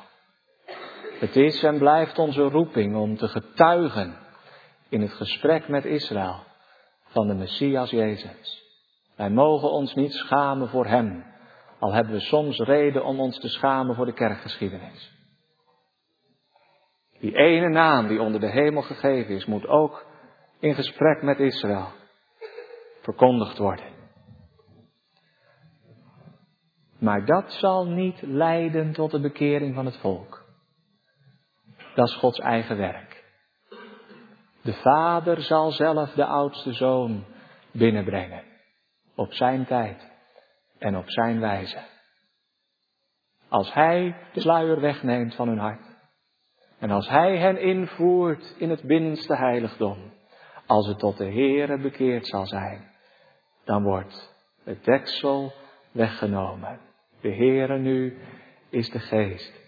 Het 1.19 1.35
is 1.35 1.63
en 1.63 1.77
blijft 1.77 2.19
onze 2.19 2.41
roeping 2.41 2.95
om 2.95 3.17
te 3.17 3.27
getuigen 3.27 4.17
in 4.89 5.01
het 5.01 5.13
gesprek 5.13 5.67
met 5.67 5.85
Israël 5.85 6.43
van 7.05 7.27
de 7.27 7.33
Messias 7.33 7.89
Jezus. 7.89 8.63
Wij 9.15 9.29
mogen 9.29 9.71
ons 9.71 9.95
niet 9.95 10.13
schamen 10.13 10.69
voor 10.69 10.85
Hem, 10.85 11.25
al 11.79 11.93
hebben 11.93 12.13
we 12.13 12.19
soms 12.19 12.57
reden 12.57 13.05
om 13.05 13.19
ons 13.19 13.39
te 13.39 13.49
schamen 13.49 13.95
voor 13.95 14.05
de 14.05 14.13
kerkgeschiedenis. 14.13 15.19
Die 17.21 17.35
ene 17.35 17.69
naam 17.69 18.07
die 18.07 18.21
onder 18.21 18.39
de 18.39 18.51
hemel 18.51 18.81
gegeven 18.81 19.35
is, 19.35 19.45
moet 19.45 19.67
ook 19.67 20.05
in 20.59 20.75
gesprek 20.75 21.21
met 21.21 21.39
Israël 21.39 21.87
verkondigd 23.01 23.57
worden. 23.57 23.85
Maar 26.99 27.25
dat 27.25 27.51
zal 27.51 27.85
niet 27.85 28.21
leiden 28.21 28.93
tot 28.93 29.11
de 29.11 29.19
bekering 29.19 29.75
van 29.75 29.85
het 29.85 29.97
volk. 29.97 30.45
Dat 31.95 32.07
is 32.07 32.15
Gods 32.15 32.39
eigen 32.39 32.77
werk. 32.77 33.23
De 34.61 34.73
vader 34.73 35.41
zal 35.41 35.71
zelf 35.71 36.11
de 36.11 36.25
oudste 36.25 36.73
zoon 36.73 37.25
binnenbrengen. 37.71 38.43
Op 39.15 39.33
zijn 39.33 39.65
tijd 39.65 40.11
en 40.77 40.97
op 40.97 41.09
zijn 41.09 41.39
wijze. 41.39 41.79
Als 43.49 43.73
hij 43.73 44.15
de 44.33 44.39
sluier 44.41 44.79
wegneemt 44.79 45.35
van 45.35 45.47
hun 45.47 45.59
hart. 45.59 45.90
En 46.81 46.91
als 46.91 47.09
hij 47.09 47.37
hen 47.37 47.61
invoert 47.61 48.55
in 48.57 48.69
het 48.69 48.81
binnenste 48.81 49.35
heiligdom. 49.35 50.13
Als 50.65 50.87
het 50.87 50.99
tot 50.99 51.17
de 51.17 51.31
Heere 51.31 51.77
bekeerd 51.77 52.27
zal 52.27 52.45
zijn. 52.45 52.91
Dan 53.65 53.83
wordt 53.83 54.33
het 54.63 54.83
deksel 54.83 55.53
weggenomen. 55.91 56.79
De 57.21 57.33
Heere 57.33 57.77
nu 57.77 58.17
is 58.69 58.89
de 58.89 58.99
geest. 58.99 59.59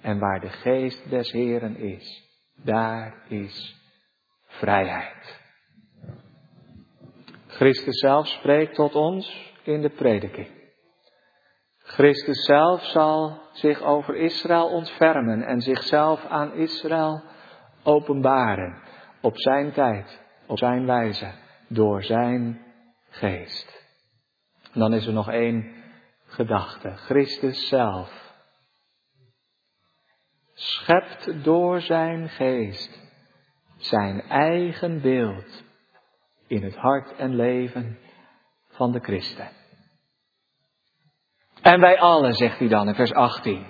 En 0.00 0.18
waar 0.18 0.40
de 0.40 0.48
geest 0.48 1.10
des 1.10 1.32
Heeren 1.32 1.76
is, 1.76 2.24
daar 2.62 3.24
is 3.28 3.76
vrijheid. 4.46 5.40
Christus 7.46 7.98
zelf 7.98 8.26
spreekt 8.26 8.74
tot 8.74 8.94
ons 8.94 9.52
in 9.62 9.80
de 9.80 9.90
prediking. 9.90 10.53
Christus 11.94 12.44
zelf 12.44 12.84
zal 12.84 13.40
zich 13.52 13.82
over 13.82 14.16
Israël 14.16 14.68
ontfermen 14.68 15.42
en 15.42 15.60
zichzelf 15.60 16.24
aan 16.24 16.52
Israël 16.52 17.22
openbaren 17.82 18.82
op 19.20 19.38
zijn 19.38 19.72
tijd, 19.72 20.22
op 20.46 20.58
zijn 20.58 20.86
wijze, 20.86 21.32
door 21.68 22.02
zijn 22.02 22.64
geest. 23.10 23.82
dan 24.72 24.94
is 24.94 25.06
er 25.06 25.12
nog 25.12 25.30
één 25.30 25.72
gedachte. 26.26 26.90
Christus 26.90 27.68
zelf 27.68 28.34
schept 30.54 31.44
door 31.44 31.80
zijn 31.80 32.28
geest 32.28 33.02
zijn 33.76 34.20
eigen 34.20 35.00
beeld 35.00 35.64
in 36.46 36.62
het 36.62 36.76
hart 36.76 37.16
en 37.16 37.34
leven 37.34 37.98
van 38.68 38.92
de 38.92 39.00
christen. 39.00 39.48
En 41.64 41.80
wij 41.80 42.00
allen, 42.00 42.34
zegt 42.34 42.58
hij 42.58 42.68
dan 42.68 42.88
in 42.88 42.94
vers 42.94 43.12
18, 43.12 43.66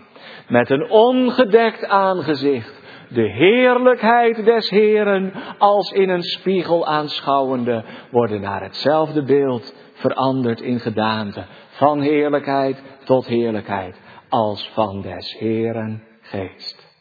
met 0.48 0.70
een 0.70 0.90
ongedekt 0.90 1.84
aangezicht, 1.86 2.82
de 3.08 3.30
heerlijkheid 3.30 4.44
des 4.44 4.70
Heren 4.70 5.32
als 5.58 5.90
in 5.90 6.08
een 6.08 6.22
spiegel 6.22 6.86
aanschouwende, 6.86 7.84
worden 8.10 8.40
naar 8.40 8.62
hetzelfde 8.62 9.22
beeld 9.22 9.74
veranderd 9.92 10.60
in 10.60 10.80
gedaante, 10.80 11.44
van 11.68 12.00
heerlijkheid 12.00 12.82
tot 13.04 13.26
heerlijkheid, 13.26 14.00
als 14.28 14.70
van 14.72 15.02
des 15.02 15.36
Heren 15.38 16.02
geest. 16.20 16.92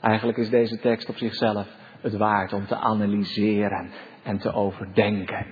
Eigenlijk 0.00 0.38
is 0.38 0.50
deze 0.50 0.80
tekst 0.80 1.08
op 1.08 1.16
zichzelf 1.16 1.66
het 2.00 2.16
waard 2.16 2.52
om 2.52 2.66
te 2.66 2.76
analyseren 2.76 3.90
en 4.22 4.38
te 4.38 4.52
overdenken. 4.52 5.46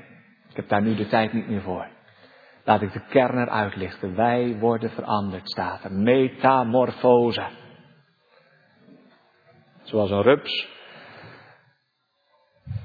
Ik 0.50 0.56
heb 0.56 0.68
daar 0.68 0.82
nu 0.82 0.94
de 0.94 1.06
tijd 1.06 1.32
niet 1.32 1.48
meer 1.48 1.62
voor. 1.62 1.95
Laat 2.66 2.82
ik 2.82 2.92
de 2.92 3.06
kern 3.08 3.38
eruit 3.38 3.76
lichten. 3.76 4.14
Wij 4.14 4.58
worden 4.58 4.90
veranderd, 4.90 5.50
staat 5.50 5.84
er. 5.84 5.92
Metamorfose. 5.92 7.46
Zoals 9.82 10.10
een 10.10 10.22
rups 10.22 10.68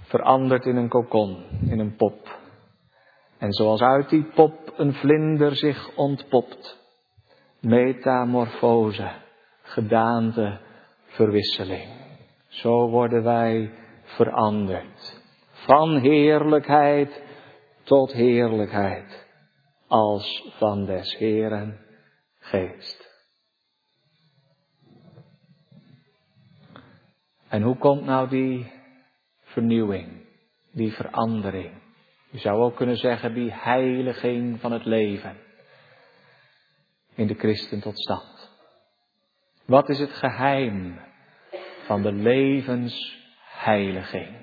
verandert 0.04 0.66
in 0.66 0.76
een 0.76 0.90
kokon, 0.90 1.46
in 1.70 1.80
een 1.80 1.96
pop. 1.96 2.40
En 3.38 3.52
zoals 3.52 3.82
uit 3.82 4.10
die 4.10 4.24
pop 4.24 4.74
een 4.78 4.94
vlinder 4.94 5.56
zich 5.56 5.96
ontpopt. 5.96 6.80
Metamorfose, 7.60 9.12
gedaante, 9.62 10.60
verwisseling. 11.06 11.90
Zo 12.48 12.90
worden 12.90 13.24
wij 13.24 13.74
veranderd. 14.04 15.22
Van 15.52 15.98
heerlijkheid 15.98 17.24
tot 17.84 18.14
heerlijkheid 18.14 19.30
als 19.92 20.50
van 20.58 20.86
des 20.86 21.18
Heeren 21.18 21.80
geest. 22.40 23.10
En 27.48 27.62
hoe 27.62 27.78
komt 27.78 28.06
nou 28.06 28.30
die 28.30 28.72
vernieuwing, 29.42 30.26
die 30.72 30.92
verandering? 30.92 31.72
Je 32.30 32.38
zou 32.38 32.62
ook 32.62 32.76
kunnen 32.76 32.98
zeggen 32.98 33.34
die 33.34 33.54
heiliging 33.54 34.60
van 34.60 34.72
het 34.72 34.86
leven 34.86 35.38
in 37.16 37.28
de 37.28 37.36
christen 37.36 37.82
tot 37.82 38.00
stand. 38.00 38.52
Wat 39.66 39.90
is 39.90 40.00
het 40.00 40.14
geheim 40.14 41.00
van 41.86 42.02
de 42.02 42.12
levensheiliging? 42.12 44.40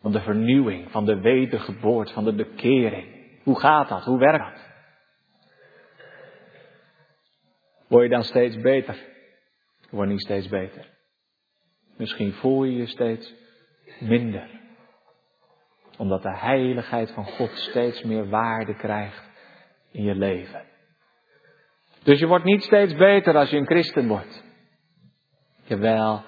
Van 0.00 0.12
de 0.12 0.20
vernieuwing, 0.20 0.90
van 0.90 1.04
de 1.04 1.20
wedergeboorte, 1.20 2.12
van 2.12 2.24
de 2.24 2.34
bekering. 2.34 3.17
Hoe 3.42 3.60
gaat 3.60 3.88
dat? 3.88 4.04
Hoe 4.04 4.18
werkt 4.18 4.44
dat? 4.44 4.66
Word 7.88 8.02
je 8.02 8.08
dan 8.08 8.24
steeds 8.24 8.56
beter? 8.56 8.98
Word 9.90 10.08
niet 10.08 10.20
steeds 10.20 10.48
beter. 10.48 10.86
Misschien 11.96 12.32
voel 12.32 12.64
je 12.64 12.76
je 12.76 12.86
steeds 12.86 13.34
minder. 14.00 14.60
Omdat 15.96 16.22
de 16.22 16.36
heiligheid 16.36 17.10
van 17.10 17.24
God 17.24 17.50
steeds 17.50 18.02
meer 18.02 18.28
waarde 18.28 18.74
krijgt 18.74 19.30
in 19.90 20.02
je 20.02 20.14
leven. 20.14 20.64
Dus 22.02 22.18
je 22.18 22.26
wordt 22.26 22.44
niet 22.44 22.62
steeds 22.62 22.94
beter 22.94 23.36
als 23.36 23.50
je 23.50 23.56
een 23.56 23.66
christen 23.66 24.08
wordt. 24.08 24.44
Jawel, 25.64 26.24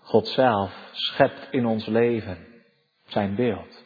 God 0.00 0.28
zelf 0.28 0.88
schept 0.92 1.48
in 1.50 1.66
ons 1.66 1.86
leven 1.86 2.46
zijn 3.06 3.34
beeld. 3.34 3.84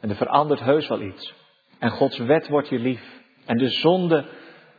En 0.00 0.10
er 0.10 0.16
verandert 0.16 0.60
heus 0.60 0.88
wel 0.88 1.00
iets. 1.00 1.34
En 1.78 1.90
Gods 1.90 2.18
wet 2.18 2.48
wordt 2.48 2.68
je 2.68 2.78
lief. 2.78 3.22
En 3.46 3.56
de 3.56 3.68
zonde, 3.68 4.26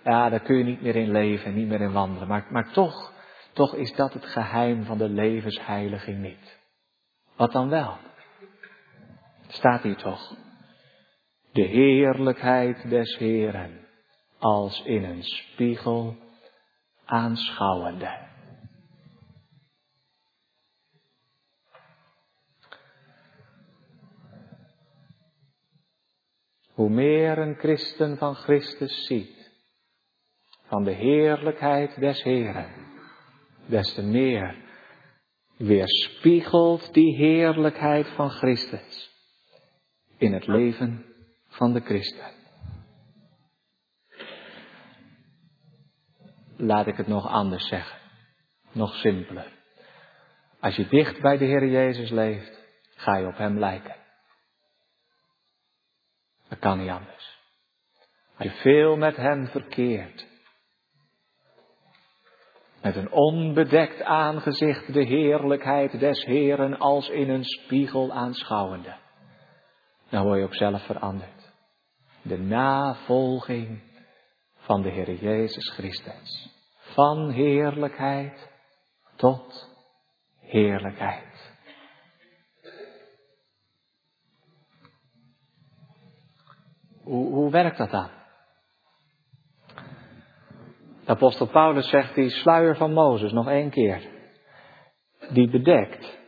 ja, 0.04 0.30
daar 0.30 0.40
kun 0.40 0.58
je 0.58 0.64
niet 0.64 0.82
meer 0.82 0.96
in 0.96 1.12
leven, 1.12 1.56
niet 1.56 1.68
meer 1.68 1.82
in 1.82 1.92
wandelen. 1.92 2.28
Maar, 2.28 2.48
maar 2.50 2.72
toch, 2.72 3.14
toch 3.54 3.76
is 3.76 3.96
dat 3.96 4.14
het 4.14 4.26
geheim 4.26 4.84
van 4.84 4.98
de 4.98 5.10
levensheiliging 5.10 6.18
niet. 6.22 6.60
Wat 7.36 7.52
dan 7.52 7.70
wel? 7.70 7.98
Staat 9.48 9.84
hier 9.84 9.96
toch? 9.96 10.36
De 11.52 11.62
heerlijkheid 11.62 12.90
des 12.90 13.18
Heren 13.18 13.88
als 14.40 14.84
in 14.84 15.04
een 15.04 15.24
spiegel 15.24 16.16
aanschouwende. 17.06 18.29
Hoe 26.80 26.90
meer 26.90 27.38
een 27.38 27.56
christen 27.56 28.18
van 28.18 28.36
Christus 28.36 29.06
ziet, 29.06 29.52
van 30.68 30.84
de 30.84 30.92
heerlijkheid 30.92 32.00
des 32.00 32.24
Heren, 32.24 32.70
des 33.66 33.94
te 33.94 34.02
meer 34.02 34.56
weerspiegelt 35.58 36.94
die 36.94 37.16
heerlijkheid 37.16 38.08
van 38.08 38.30
Christus 38.30 39.12
in 40.18 40.34
het 40.34 40.48
leven 40.48 41.06
van 41.48 41.74
de 41.74 41.80
christen. 41.80 42.32
Laat 46.58 46.88
ik 46.88 46.98
het 46.98 47.08
nog 47.08 47.28
anders 47.28 47.68
zeggen, 47.68 48.00
nog 48.72 48.96
simpeler. 48.96 49.52
Als 50.60 50.76
je 50.76 50.88
dicht 50.88 51.22
bij 51.22 51.38
de 51.38 51.46
Heer 51.46 51.68
Jezus 51.68 52.10
leeft, 52.10 52.66
ga 52.96 53.18
je 53.18 53.28
op 53.28 53.38
Hem 53.38 53.60
lijken. 53.60 53.99
Dat 56.60 56.70
kan 56.70 56.80
niet 56.80 56.90
anders. 56.90 57.38
Als 58.38 58.48
je 58.48 58.60
veel 58.62 58.98
met 58.98 59.16
Hem 59.16 59.48
verkeert, 59.48 60.28
met 62.82 62.96
een 62.96 63.12
onbedekt 63.12 64.02
aangezicht 64.02 64.94
de 64.94 65.04
heerlijkheid 65.04 66.00
des 66.00 66.26
Heeren 66.26 66.78
als 66.78 67.10
in 67.10 67.30
een 67.30 67.44
spiegel 67.44 68.12
aanschouwende, 68.12 68.96
dan 70.10 70.24
word 70.24 70.38
je 70.38 70.46
ook 70.46 70.56
zelf 70.56 70.86
veranderd. 70.86 71.54
De 72.22 72.38
navolging 72.38 73.82
van 74.56 74.82
de 74.82 74.90
Heer 74.90 75.14
Jezus 75.14 75.70
Christus. 75.70 76.58
Van 76.78 77.30
heerlijkheid 77.30 78.50
tot 79.16 79.70
heerlijkheid. 80.40 81.29
Hoe, 87.10 87.34
hoe 87.34 87.52
werkt 87.52 87.78
dat 87.78 87.92
dan? 87.92 88.08
De 91.06 91.16
apostel 91.16 91.48
Paulus 91.48 91.90
zegt 91.90 92.16
die 92.16 92.30
sluier 92.30 92.76
van 92.76 92.94
Mozes 92.94 93.32
nog 93.32 93.48
één 93.48 93.70
keer. 93.70 94.02
Die 95.30 95.50
bedekt. 95.50 96.20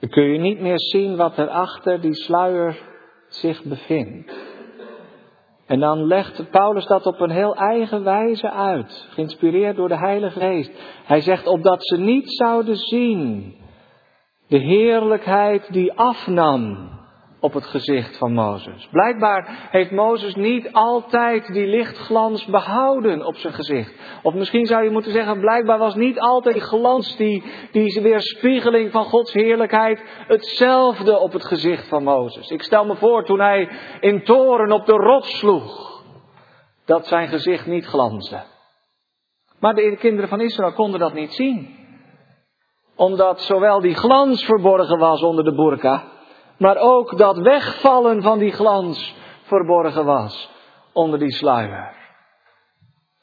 Dan 0.00 0.10
kun 0.10 0.24
je 0.24 0.38
niet 0.38 0.60
meer 0.60 0.78
zien 0.78 1.16
wat 1.16 1.38
er 1.38 1.48
achter 1.48 2.00
die 2.00 2.14
sluier 2.14 2.78
zich 3.28 3.62
bevindt. 3.62 4.34
En 5.66 5.80
dan 5.80 6.06
legt 6.06 6.50
Paulus 6.50 6.86
dat 6.86 7.06
op 7.06 7.20
een 7.20 7.30
heel 7.30 7.56
eigen 7.56 8.04
wijze 8.04 8.50
uit, 8.50 9.08
geïnspireerd 9.10 9.76
door 9.76 9.88
de 9.88 9.98
Heilige 9.98 10.40
Geest. 10.40 10.72
Hij 11.04 11.20
zegt 11.20 11.46
opdat 11.46 11.86
ze 11.86 11.96
niet 11.96 12.36
zouden 12.36 12.76
zien 12.76 13.54
de 14.48 14.58
heerlijkheid 14.58 15.72
die 15.72 15.92
afnam 15.92 16.90
op 17.44 17.52
het 17.52 17.66
gezicht 17.66 18.16
van 18.16 18.32
Mozes. 18.32 18.88
Blijkbaar 18.90 19.68
heeft 19.70 19.90
Mozes 19.90 20.34
niet 20.34 20.72
altijd 20.72 21.52
die 21.52 21.66
lichtglans 21.66 22.44
behouden 22.44 23.26
op 23.26 23.36
zijn 23.36 23.52
gezicht. 23.52 23.94
Of 24.22 24.34
misschien 24.34 24.66
zou 24.66 24.84
je 24.84 24.90
moeten 24.90 25.12
zeggen, 25.12 25.40
blijkbaar 25.40 25.78
was 25.78 25.94
niet 25.94 26.20
altijd 26.20 26.54
die 26.54 26.64
glans, 26.64 27.16
die, 27.16 27.44
die 27.72 28.00
weerspiegeling 28.02 28.90
van 28.90 29.04
Gods 29.04 29.32
heerlijkheid 29.32 30.02
hetzelfde 30.26 31.18
op 31.18 31.32
het 31.32 31.44
gezicht 31.44 31.88
van 31.88 32.02
Mozes. 32.02 32.50
Ik 32.50 32.62
stel 32.62 32.84
me 32.84 32.96
voor 32.96 33.24
toen 33.24 33.40
hij 33.40 33.68
in 34.00 34.24
toren 34.24 34.72
op 34.72 34.86
de 34.86 34.92
rots 34.92 35.38
sloeg, 35.38 36.02
dat 36.84 37.06
zijn 37.06 37.28
gezicht 37.28 37.66
niet 37.66 37.86
glansde. 37.86 38.42
Maar 39.60 39.74
de 39.74 39.96
kinderen 39.96 40.28
van 40.28 40.40
Israël 40.40 40.72
konden 40.72 41.00
dat 41.00 41.14
niet 41.14 41.34
zien. 41.34 41.82
Omdat 42.96 43.40
zowel 43.40 43.80
die 43.80 43.94
glans 43.94 44.44
verborgen 44.44 44.98
was 44.98 45.22
onder 45.22 45.44
de 45.44 45.54
burka, 45.54 46.12
maar 46.58 46.76
ook 46.76 47.18
dat 47.18 47.36
wegvallen 47.36 48.22
van 48.22 48.38
die 48.38 48.52
glans 48.52 49.14
verborgen 49.42 50.04
was 50.04 50.50
onder 50.92 51.18
die 51.18 51.32
sluier. 51.32 51.92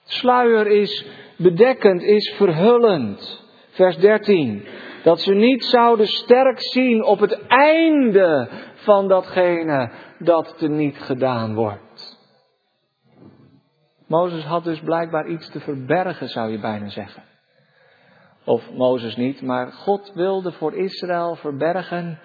Sluier 0.03 0.67
is 0.67 1.05
bedekkend, 1.37 2.01
is 2.01 2.33
verhullend. 2.37 3.39
Vers 3.69 3.97
13. 3.97 4.67
Dat 5.03 5.19
ze 5.19 5.33
niet 5.33 5.65
zouden 5.65 6.07
sterk 6.07 6.61
zien 6.61 7.03
op 7.03 7.19
het 7.19 7.47
einde 7.47 8.49
van 8.73 9.07
datgene 9.07 9.91
dat 10.19 10.61
niet 10.61 10.97
gedaan 10.97 11.53
wordt. 11.55 12.19
Mozes 14.07 14.43
had 14.43 14.63
dus 14.63 14.79
blijkbaar 14.79 15.27
iets 15.27 15.49
te 15.49 15.59
verbergen, 15.59 16.27
zou 16.29 16.51
je 16.51 16.59
bijna 16.59 16.89
zeggen. 16.89 17.23
Of 18.45 18.71
Mozes 18.71 19.15
niet, 19.15 19.41
maar 19.41 19.71
God 19.71 20.11
wilde 20.13 20.51
voor 20.51 20.73
Israël 20.73 21.35
verbergen 21.35 22.19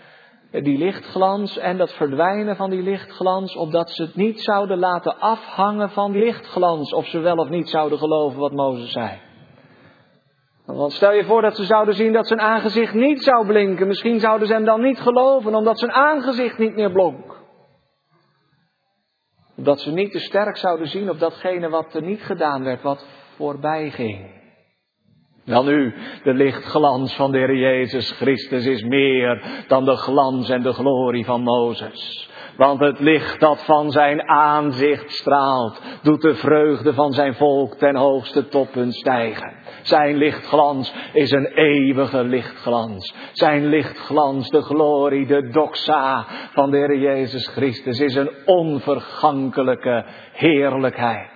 die 0.50 0.78
lichtglans 0.78 1.58
en 1.58 1.76
dat 1.76 1.92
verdwijnen 1.92 2.56
van 2.56 2.70
die 2.70 2.82
lichtglans, 2.82 3.56
opdat 3.56 3.90
ze 3.90 4.02
het 4.02 4.14
niet 4.14 4.40
zouden 4.40 4.78
laten 4.78 5.18
afhangen 5.18 5.90
van 5.90 6.12
die 6.12 6.24
lichtglans, 6.24 6.92
of 6.92 7.06
ze 7.06 7.18
wel 7.18 7.36
of 7.36 7.48
niet 7.48 7.68
zouden 7.68 7.98
geloven 7.98 8.40
wat 8.40 8.52
Mozes 8.52 8.92
zei. 8.92 9.20
Want 10.66 10.92
stel 10.92 11.12
je 11.12 11.24
voor 11.24 11.42
dat 11.42 11.56
ze 11.56 11.64
zouden 11.64 11.94
zien 11.94 12.12
dat 12.12 12.26
zijn 12.26 12.40
aangezicht 12.40 12.94
niet 12.94 13.22
zou 13.22 13.46
blinken, 13.46 13.86
misschien 13.86 14.20
zouden 14.20 14.46
ze 14.46 14.52
hem 14.54 14.64
dan 14.64 14.80
niet 14.80 15.00
geloven, 15.00 15.54
omdat 15.54 15.78
zijn 15.78 15.92
aangezicht 15.92 16.58
niet 16.58 16.74
meer 16.74 16.92
blonk. 16.92 17.34
Dat 19.56 19.80
ze 19.80 19.90
niet 19.90 20.12
te 20.12 20.18
sterk 20.18 20.56
zouden 20.56 20.86
zien 20.86 21.10
op 21.10 21.18
datgene 21.18 21.68
wat 21.68 21.94
er 21.94 22.02
niet 22.02 22.22
gedaan 22.22 22.64
werd, 22.64 22.82
wat 22.82 23.06
voorbij 23.36 23.90
ging. 23.90 24.35
Wel 25.46 25.64
nu, 25.64 25.94
de 26.22 26.34
lichtglans 26.34 27.14
van 27.14 27.32
de 27.32 27.38
Heer 27.38 27.56
Jezus 27.56 28.10
Christus 28.10 28.66
is 28.66 28.82
meer 28.82 29.42
dan 29.68 29.84
de 29.84 29.96
glans 29.96 30.48
en 30.48 30.62
de 30.62 30.72
glorie 30.72 31.24
van 31.24 31.42
Mozes. 31.42 32.30
Want 32.56 32.80
het 32.80 33.00
licht 33.00 33.40
dat 33.40 33.64
van 33.64 33.90
zijn 33.90 34.28
aanzicht 34.28 35.10
straalt, 35.10 35.80
doet 36.02 36.22
de 36.22 36.34
vreugde 36.34 36.94
van 36.94 37.12
zijn 37.12 37.34
volk 37.34 37.74
ten 37.74 37.96
hoogste 37.96 38.48
toppunt 38.48 38.94
stijgen. 38.94 39.52
Zijn 39.82 40.16
lichtglans 40.16 40.94
is 41.12 41.30
een 41.30 41.46
eeuwige 41.46 42.24
lichtglans. 42.24 43.14
Zijn 43.32 43.66
lichtglans, 43.66 44.48
de 44.48 44.62
glorie, 44.62 45.26
de 45.26 45.48
doxa 45.48 46.26
van 46.52 46.70
de 46.70 46.76
Heer 46.76 46.98
Jezus 46.98 47.48
Christus, 47.48 48.00
is 48.00 48.14
een 48.14 48.30
onvergankelijke 48.44 50.04
heerlijkheid 50.32 51.35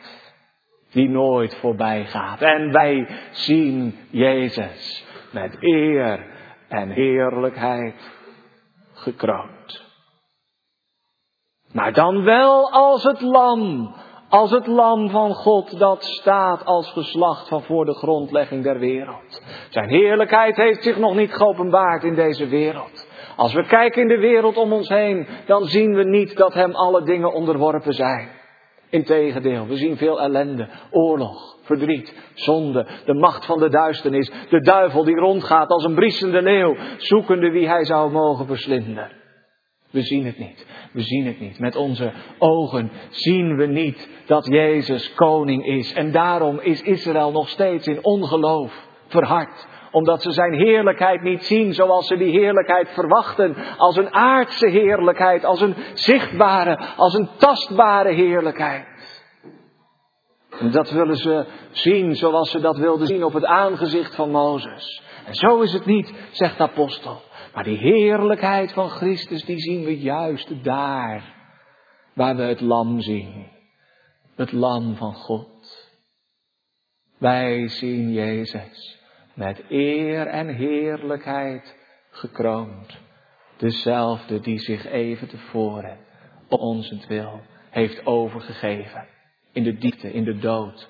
die 0.91 1.09
nooit 1.09 1.57
voorbij 1.57 2.05
gaat. 2.05 2.41
En 2.41 2.73
wij 2.73 3.07
zien 3.31 3.95
Jezus 4.11 5.07
met 5.33 5.57
eer 5.61 6.27
en 6.69 6.91
heerlijkheid 6.91 8.11
gekroond. 8.93 9.89
Maar 11.73 11.93
dan 11.93 12.25
wel 12.25 12.71
als 12.71 13.03
het 13.03 13.21
lam 13.21 13.95
Als 14.29 14.51
het 14.51 14.67
lam 14.67 15.11
van 15.11 15.35
God 15.35 15.79
dat 15.79 16.05
staat 16.05 16.65
als 16.65 16.93
geslacht 16.93 17.49
van 17.49 17.63
voor 17.63 17.85
de 17.85 17.95
grondlegging 17.95 18.63
der 18.63 18.79
wereld. 18.79 19.43
Zijn 19.71 19.89
heerlijkheid 19.89 20.57
heeft 20.57 20.83
zich 20.83 20.99
nog 20.99 21.15
niet 21.15 21.35
geopenbaard 21.35 22.05
in 22.05 22.15
deze 22.15 22.47
wereld. 22.47 23.09
Als 23.37 23.53
we 23.53 23.67
kijken 23.67 24.03
in 24.03 24.09
de 24.09 24.19
wereld 24.19 24.57
om 24.57 24.73
ons 24.73 24.89
heen, 24.89 25.27
dan 25.47 25.65
zien 25.65 25.95
we 25.95 26.05
niet 26.05 26.37
dat 26.37 26.55
hem 26.55 26.75
alle 26.75 27.03
dingen 27.03 27.33
onderworpen 27.33 27.93
zijn. 27.93 28.40
Integendeel, 28.91 29.67
we 29.67 29.77
zien 29.77 29.97
veel 29.97 30.21
ellende, 30.21 30.69
oorlog, 30.91 31.57
verdriet, 31.63 32.15
zonde, 32.35 32.87
de 33.05 33.15
macht 33.15 33.45
van 33.45 33.59
de 33.59 33.69
duisternis, 33.69 34.31
de 34.49 34.61
duivel 34.61 35.05
die 35.05 35.17
rondgaat 35.17 35.69
als 35.69 35.85
een 35.85 35.95
briesende 35.95 36.43
leeuw, 36.43 36.77
zoekende 36.97 37.51
wie 37.51 37.69
hij 37.69 37.85
zou 37.85 38.11
mogen 38.11 38.47
verslinden. 38.47 39.19
We 39.91 40.03
zien 40.03 40.27
het 40.27 40.39
niet. 40.39 40.67
We 40.93 41.01
zien 41.01 41.27
het 41.27 41.41
niet. 41.41 41.59
Met 41.59 41.77
onze 41.77 42.13
ogen 42.39 42.91
zien 43.11 43.57
we 43.57 43.67
niet 43.67 44.09
dat 44.27 44.47
Jezus 44.47 45.15
koning 45.15 45.67
is. 45.67 45.93
En 45.93 46.13
daarom 46.13 46.61
is 46.61 46.83
Israël 46.83 47.31
nog 47.31 47.49
steeds 47.49 47.87
in 47.87 48.05
ongeloof 48.05 48.89
verhard. 49.07 49.67
Omdat 49.91 50.23
ze 50.23 50.33
zijn 50.33 50.53
heerlijkheid 50.53 51.23
niet 51.23 51.45
zien 51.45 51.73
zoals 51.73 52.07
ze 52.07 52.17
die 52.17 52.31
heerlijkheid 52.31 52.89
verwachten. 52.89 53.57
Als 53.77 53.97
een 53.97 54.15
aardse 54.15 54.69
heerlijkheid, 54.69 55.45
als 55.45 55.61
een 55.61 55.75
zichtbare, 55.95 56.79
als 56.97 57.15
een 57.15 57.29
tastbare 57.37 58.13
heerlijkheid. 58.13 58.89
En 60.59 60.71
dat 60.71 60.91
willen 60.91 61.17
ze 61.17 61.47
zien 61.71 62.15
zoals 62.17 62.51
ze 62.51 62.61
dat 62.61 62.79
wilden 62.79 63.07
zien 63.07 63.25
op 63.25 63.33
het 63.33 63.45
aangezicht 63.45 64.15
van 64.15 64.31
Mozes. 64.31 65.03
En 65.27 65.35
zo 65.35 65.61
is 65.61 65.73
het 65.73 65.87
niet, 65.87 66.13
zegt 66.31 66.57
de 66.57 66.63
apostel. 66.63 67.21
Maar 67.55 67.65
die 67.65 67.79
heerlijkheid 67.79 68.73
van 68.73 68.89
Christus, 68.89 69.45
die 69.45 69.59
zien 69.59 69.85
we 69.85 70.01
juist 70.01 70.65
daar 70.65 71.35
waar 72.15 72.37
we 72.37 72.43
het 72.43 72.61
lam 72.61 73.01
zien. 73.01 73.47
Het 74.37 74.53
lam 74.53 74.97
van 74.97 75.15
God. 75.15 75.89
Wij 77.19 77.69
zien 77.69 78.13
Jezus 78.13 79.00
met 79.41 79.63
eer 79.69 80.27
en 80.27 80.49
heerlijkheid 80.49 81.77
gekroond. 82.11 82.99
Dezelfde 83.57 84.41
die 84.41 84.59
zich 84.59 84.87
even 84.87 85.29
tevoren 85.29 85.99
op 86.49 86.61
ons 86.61 87.07
wil 87.07 87.41
heeft 87.71 88.07
overgegeven. 88.07 89.07
In 89.53 89.63
de 89.63 89.79
diepte, 89.79 90.13
in 90.13 90.25
de 90.25 90.39
dood, 90.39 90.89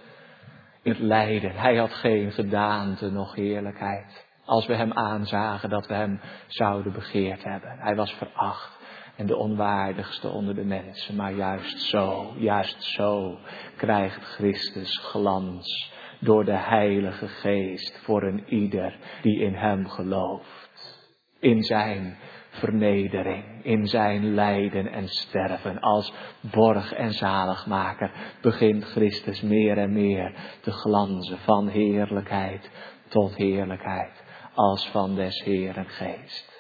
in 0.83 0.93
het 0.93 1.01
lijden. 1.01 1.53
Hij 1.55 1.77
had 1.77 1.93
geen 1.93 2.33
gedaante, 2.33 3.11
nog 3.11 3.35
heerlijkheid 3.35 4.27
als 4.45 4.67
we 4.67 4.75
hem 4.75 4.93
aanzagen 4.93 5.69
dat 5.69 5.87
we 5.87 5.95
hem 5.95 6.21
zouden 6.47 6.93
begeerd 6.93 7.45
hebben. 7.45 7.79
Hij 7.79 7.95
was 7.95 8.13
veracht 8.13 8.79
en 9.17 9.27
de 9.27 9.37
onwaardigste 9.37 10.29
onder 10.29 10.55
de 10.55 10.65
mensen. 10.65 11.17
Maar 11.17 11.33
juist 11.33 11.81
zo, 11.81 12.35
juist 12.39 12.83
zo 12.83 13.39
krijgt 13.77 14.25
Christus 14.25 14.99
glans 14.99 15.99
door 16.21 16.45
de 16.45 16.57
Heilige 16.57 17.29
Geest 17.29 18.01
voor 18.05 18.23
een 18.23 18.45
ieder 18.49 18.99
die 19.23 19.41
in 19.41 19.55
hem 19.55 19.89
gelooft. 19.89 20.99
In 21.39 21.63
zijn 21.63 22.17
vernedering, 22.51 23.65
in 23.65 23.87
zijn 23.87 24.35
lijden 24.35 24.93
en 24.93 25.09
sterven 25.09 25.81
als 25.81 26.13
borg 26.41 26.93
en 26.93 27.13
zaligmaker 27.13 28.13
begint 28.41 28.85
Christus 28.85 29.41
meer 29.41 29.79
en 29.79 29.93
meer 29.93 30.35
te 30.61 30.71
glanzen 30.71 31.39
van 31.39 31.69
heerlijkheid 31.69 32.71
tot 33.09 33.37
heerlijkheid 33.37 34.25
als 34.55 34.89
van 34.89 35.15
des 35.15 35.43
Heeren 35.45 35.89
geest. 35.89 36.59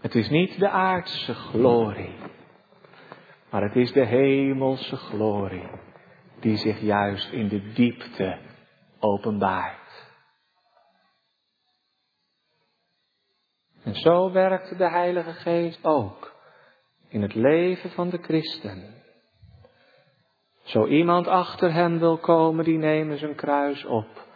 Het 0.00 0.14
is 0.14 0.28
niet 0.28 0.58
de 0.58 0.68
aardse 0.68 1.34
glorie, 1.34 2.14
maar 3.50 3.62
het 3.62 3.76
is 3.76 3.92
de 3.92 4.04
hemelse 4.04 4.96
glorie 4.96 5.68
die 6.40 6.56
zich 6.56 6.80
juist 6.80 7.32
in 7.32 7.48
de 7.48 7.72
diepte 7.72 8.38
openbaart. 8.98 10.06
En 13.82 13.94
zo 13.94 14.32
werkt 14.32 14.78
de 14.78 14.90
Heilige 14.90 15.32
Geest 15.32 15.84
ook 15.84 16.36
in 17.08 17.22
het 17.22 17.34
leven 17.34 17.90
van 17.90 18.10
de 18.10 18.18
christen. 18.18 18.94
Zo 20.62 20.86
iemand 20.86 21.26
achter 21.26 21.72
hem 21.72 21.98
wil 21.98 22.18
komen, 22.18 22.64
die 22.64 22.78
nemen 22.78 23.18
zijn 23.18 23.34
kruis 23.34 23.84
op 23.84 24.26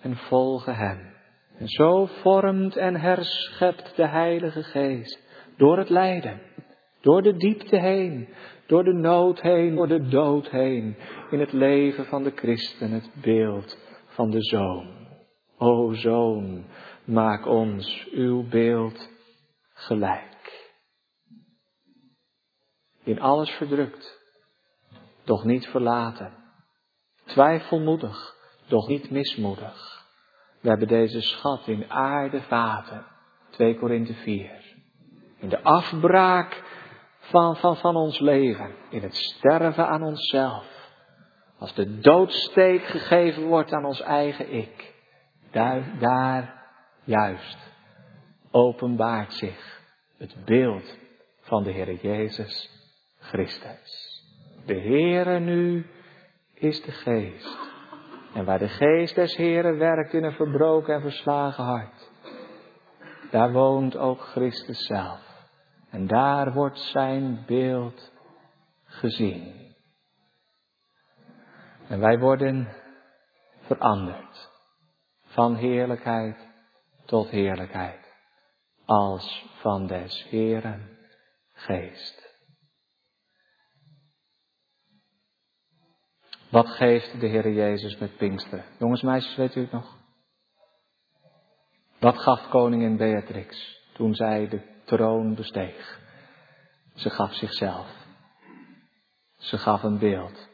en 0.00 0.16
volgen 0.16 0.76
Hem. 0.76 1.14
En 1.58 1.68
zo 1.68 2.06
vormt 2.06 2.76
en 2.76 2.96
herschept 2.96 3.96
de 3.96 4.06
Heilige 4.06 4.62
Geest 4.62 5.28
door 5.56 5.78
het 5.78 5.88
lijden, 5.88 6.40
door 7.00 7.22
de 7.22 7.36
diepte 7.36 7.76
heen, 7.76 8.28
door 8.70 8.84
de 8.84 8.92
nood 8.92 9.40
heen, 9.40 9.74
door 9.74 9.88
de 9.88 10.08
dood 10.08 10.50
heen, 10.50 10.96
in 11.30 11.40
het 11.40 11.52
leven 11.52 12.06
van 12.06 12.22
de 12.22 12.32
christen 12.34 12.90
het 12.90 13.10
beeld 13.14 13.78
van 14.06 14.30
de 14.30 14.42
Zoon. 14.42 15.08
O 15.58 15.92
Zoon, 15.92 16.64
maak 17.04 17.46
ons 17.46 18.08
uw 18.10 18.48
beeld 18.48 19.08
gelijk. 19.72 20.68
In 23.04 23.20
alles 23.20 23.50
verdrukt, 23.50 24.18
doch 25.24 25.44
niet 25.44 25.66
verlaten, 25.66 26.34
twijfelmoedig, 27.24 28.34
doch 28.68 28.88
niet 28.88 29.10
mismoedig. 29.10 30.06
We 30.60 30.68
hebben 30.68 30.88
deze 30.88 31.20
schat 31.20 31.66
in 31.66 31.90
aarde 31.90 32.42
vaten. 32.42 33.06
2 33.50 33.78
Korinthe 33.78 34.14
4. 34.14 34.60
In 35.38 35.48
de 35.48 35.62
afbraak 35.62 36.69
van, 37.30 37.56
van, 37.56 37.76
van 37.76 37.96
ons 37.96 38.18
leven. 38.18 38.74
In 38.90 39.02
het 39.02 39.14
sterven 39.14 39.86
aan 39.86 40.02
onszelf. 40.02 40.78
Als 41.58 41.74
de 41.74 41.98
doodsteek 41.98 42.82
gegeven 42.84 43.46
wordt 43.46 43.72
aan 43.72 43.84
ons 43.84 44.00
eigen 44.00 44.52
ik. 44.52 44.94
Daar, 45.50 46.58
juist 47.04 47.58
openbaart 48.50 49.32
zich 49.32 49.80
het 50.18 50.44
beeld 50.44 50.98
van 51.40 51.62
de 51.62 51.70
Heer 51.70 51.94
Jezus 51.94 52.70
Christus. 53.18 54.22
De 54.66 54.80
Heere 54.80 55.38
nu 55.38 55.86
is 56.54 56.82
de 56.82 56.92
Geest. 56.92 57.58
En 58.34 58.44
waar 58.44 58.58
de 58.58 58.68
geest 58.68 59.14
des 59.14 59.36
Heren 59.36 59.78
werkt 59.78 60.12
in 60.12 60.24
een 60.24 60.32
verbroken 60.32 60.94
en 60.94 61.00
verslagen 61.00 61.64
hart, 61.64 62.10
daar 63.30 63.52
woont 63.52 63.96
ook 63.96 64.20
Christus 64.20 64.86
zelf. 64.86 65.29
En 65.90 66.06
daar 66.06 66.52
wordt 66.52 66.78
zijn 66.78 67.44
beeld 67.46 68.12
gezien. 68.84 69.74
En 71.88 72.00
wij 72.00 72.18
worden 72.18 72.68
veranderd 73.60 74.50
van 75.24 75.54
heerlijkheid 75.54 76.48
tot 77.04 77.28
heerlijkheid, 77.28 78.14
als 78.84 79.46
van 79.60 79.86
des 79.86 80.26
Heren 80.28 80.98
geest. 81.52 82.28
Wat 86.50 86.68
geeft 86.68 87.20
de 87.20 87.26
Heer 87.26 87.52
Jezus 87.52 87.98
met 87.98 88.16
Pinksteren? 88.16 88.64
Jongens, 88.78 89.02
meisjes, 89.02 89.36
weet 89.36 89.54
u 89.54 89.60
het 89.60 89.72
nog? 89.72 89.98
Wat 91.98 92.18
gaf 92.18 92.48
koningin 92.48 92.96
Beatrix 92.96 93.78
toen 93.92 94.14
zij 94.14 94.48
de 94.48 94.79
troon 94.96 95.34
besteeg? 95.34 96.00
Ze 96.94 97.10
gaf 97.10 97.34
zichzelf. 97.34 97.88
Ze 99.36 99.58
gaf 99.58 99.82
een 99.82 99.98
beeld 99.98 100.48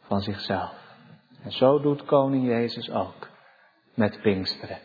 van 0.00 0.20
zichzelf. 0.20 0.74
En 1.42 1.52
zo 1.52 1.80
doet 1.80 2.04
koning 2.04 2.46
Jezus 2.46 2.90
ook 2.90 3.28
met 3.94 4.20
Pinksteren. 4.20 4.80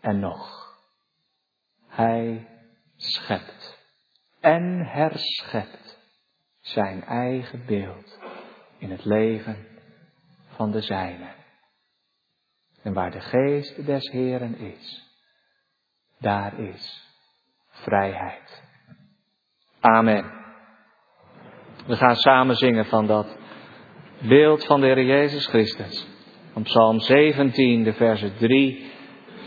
En 0.00 0.20
nog. 0.20 0.74
Hij 1.86 2.48
schept 2.96 3.78
en 4.40 4.86
herschept 4.86 5.98
zijn 6.60 7.04
eigen 7.04 7.66
beeld 7.66 8.18
in 8.78 8.90
het 8.90 9.04
leven 9.04 9.66
van 10.48 10.70
de 10.70 10.80
zijne. 10.80 11.34
En 12.82 12.92
waar 12.92 13.10
de 13.10 13.20
geest 13.20 13.86
des 13.86 14.10
Heren 14.10 14.58
is, 14.58 15.04
daar 16.18 16.58
is 16.58 17.09
vrijheid. 17.82 18.62
Amen. 19.80 20.24
We 21.86 21.96
gaan 21.96 22.16
samen 22.16 22.56
zingen 22.56 22.86
van 22.86 23.06
dat 23.06 23.38
beeld 24.18 24.64
van 24.64 24.80
de 24.80 24.86
Heer 24.86 25.04
Jezus 25.04 25.46
Christus. 25.46 26.06
Van 26.52 26.62
Psalm 26.62 27.00
17, 27.00 27.82
de 27.82 27.92
versen 27.92 28.36
3 28.38 28.92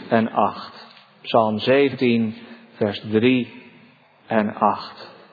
en 0.09 0.31
8. 0.31 0.87
Psalm 1.21 1.59
17, 1.59 2.35
vers 2.75 2.99
3 3.11 3.63
en 4.27 4.55
8. 4.55 5.12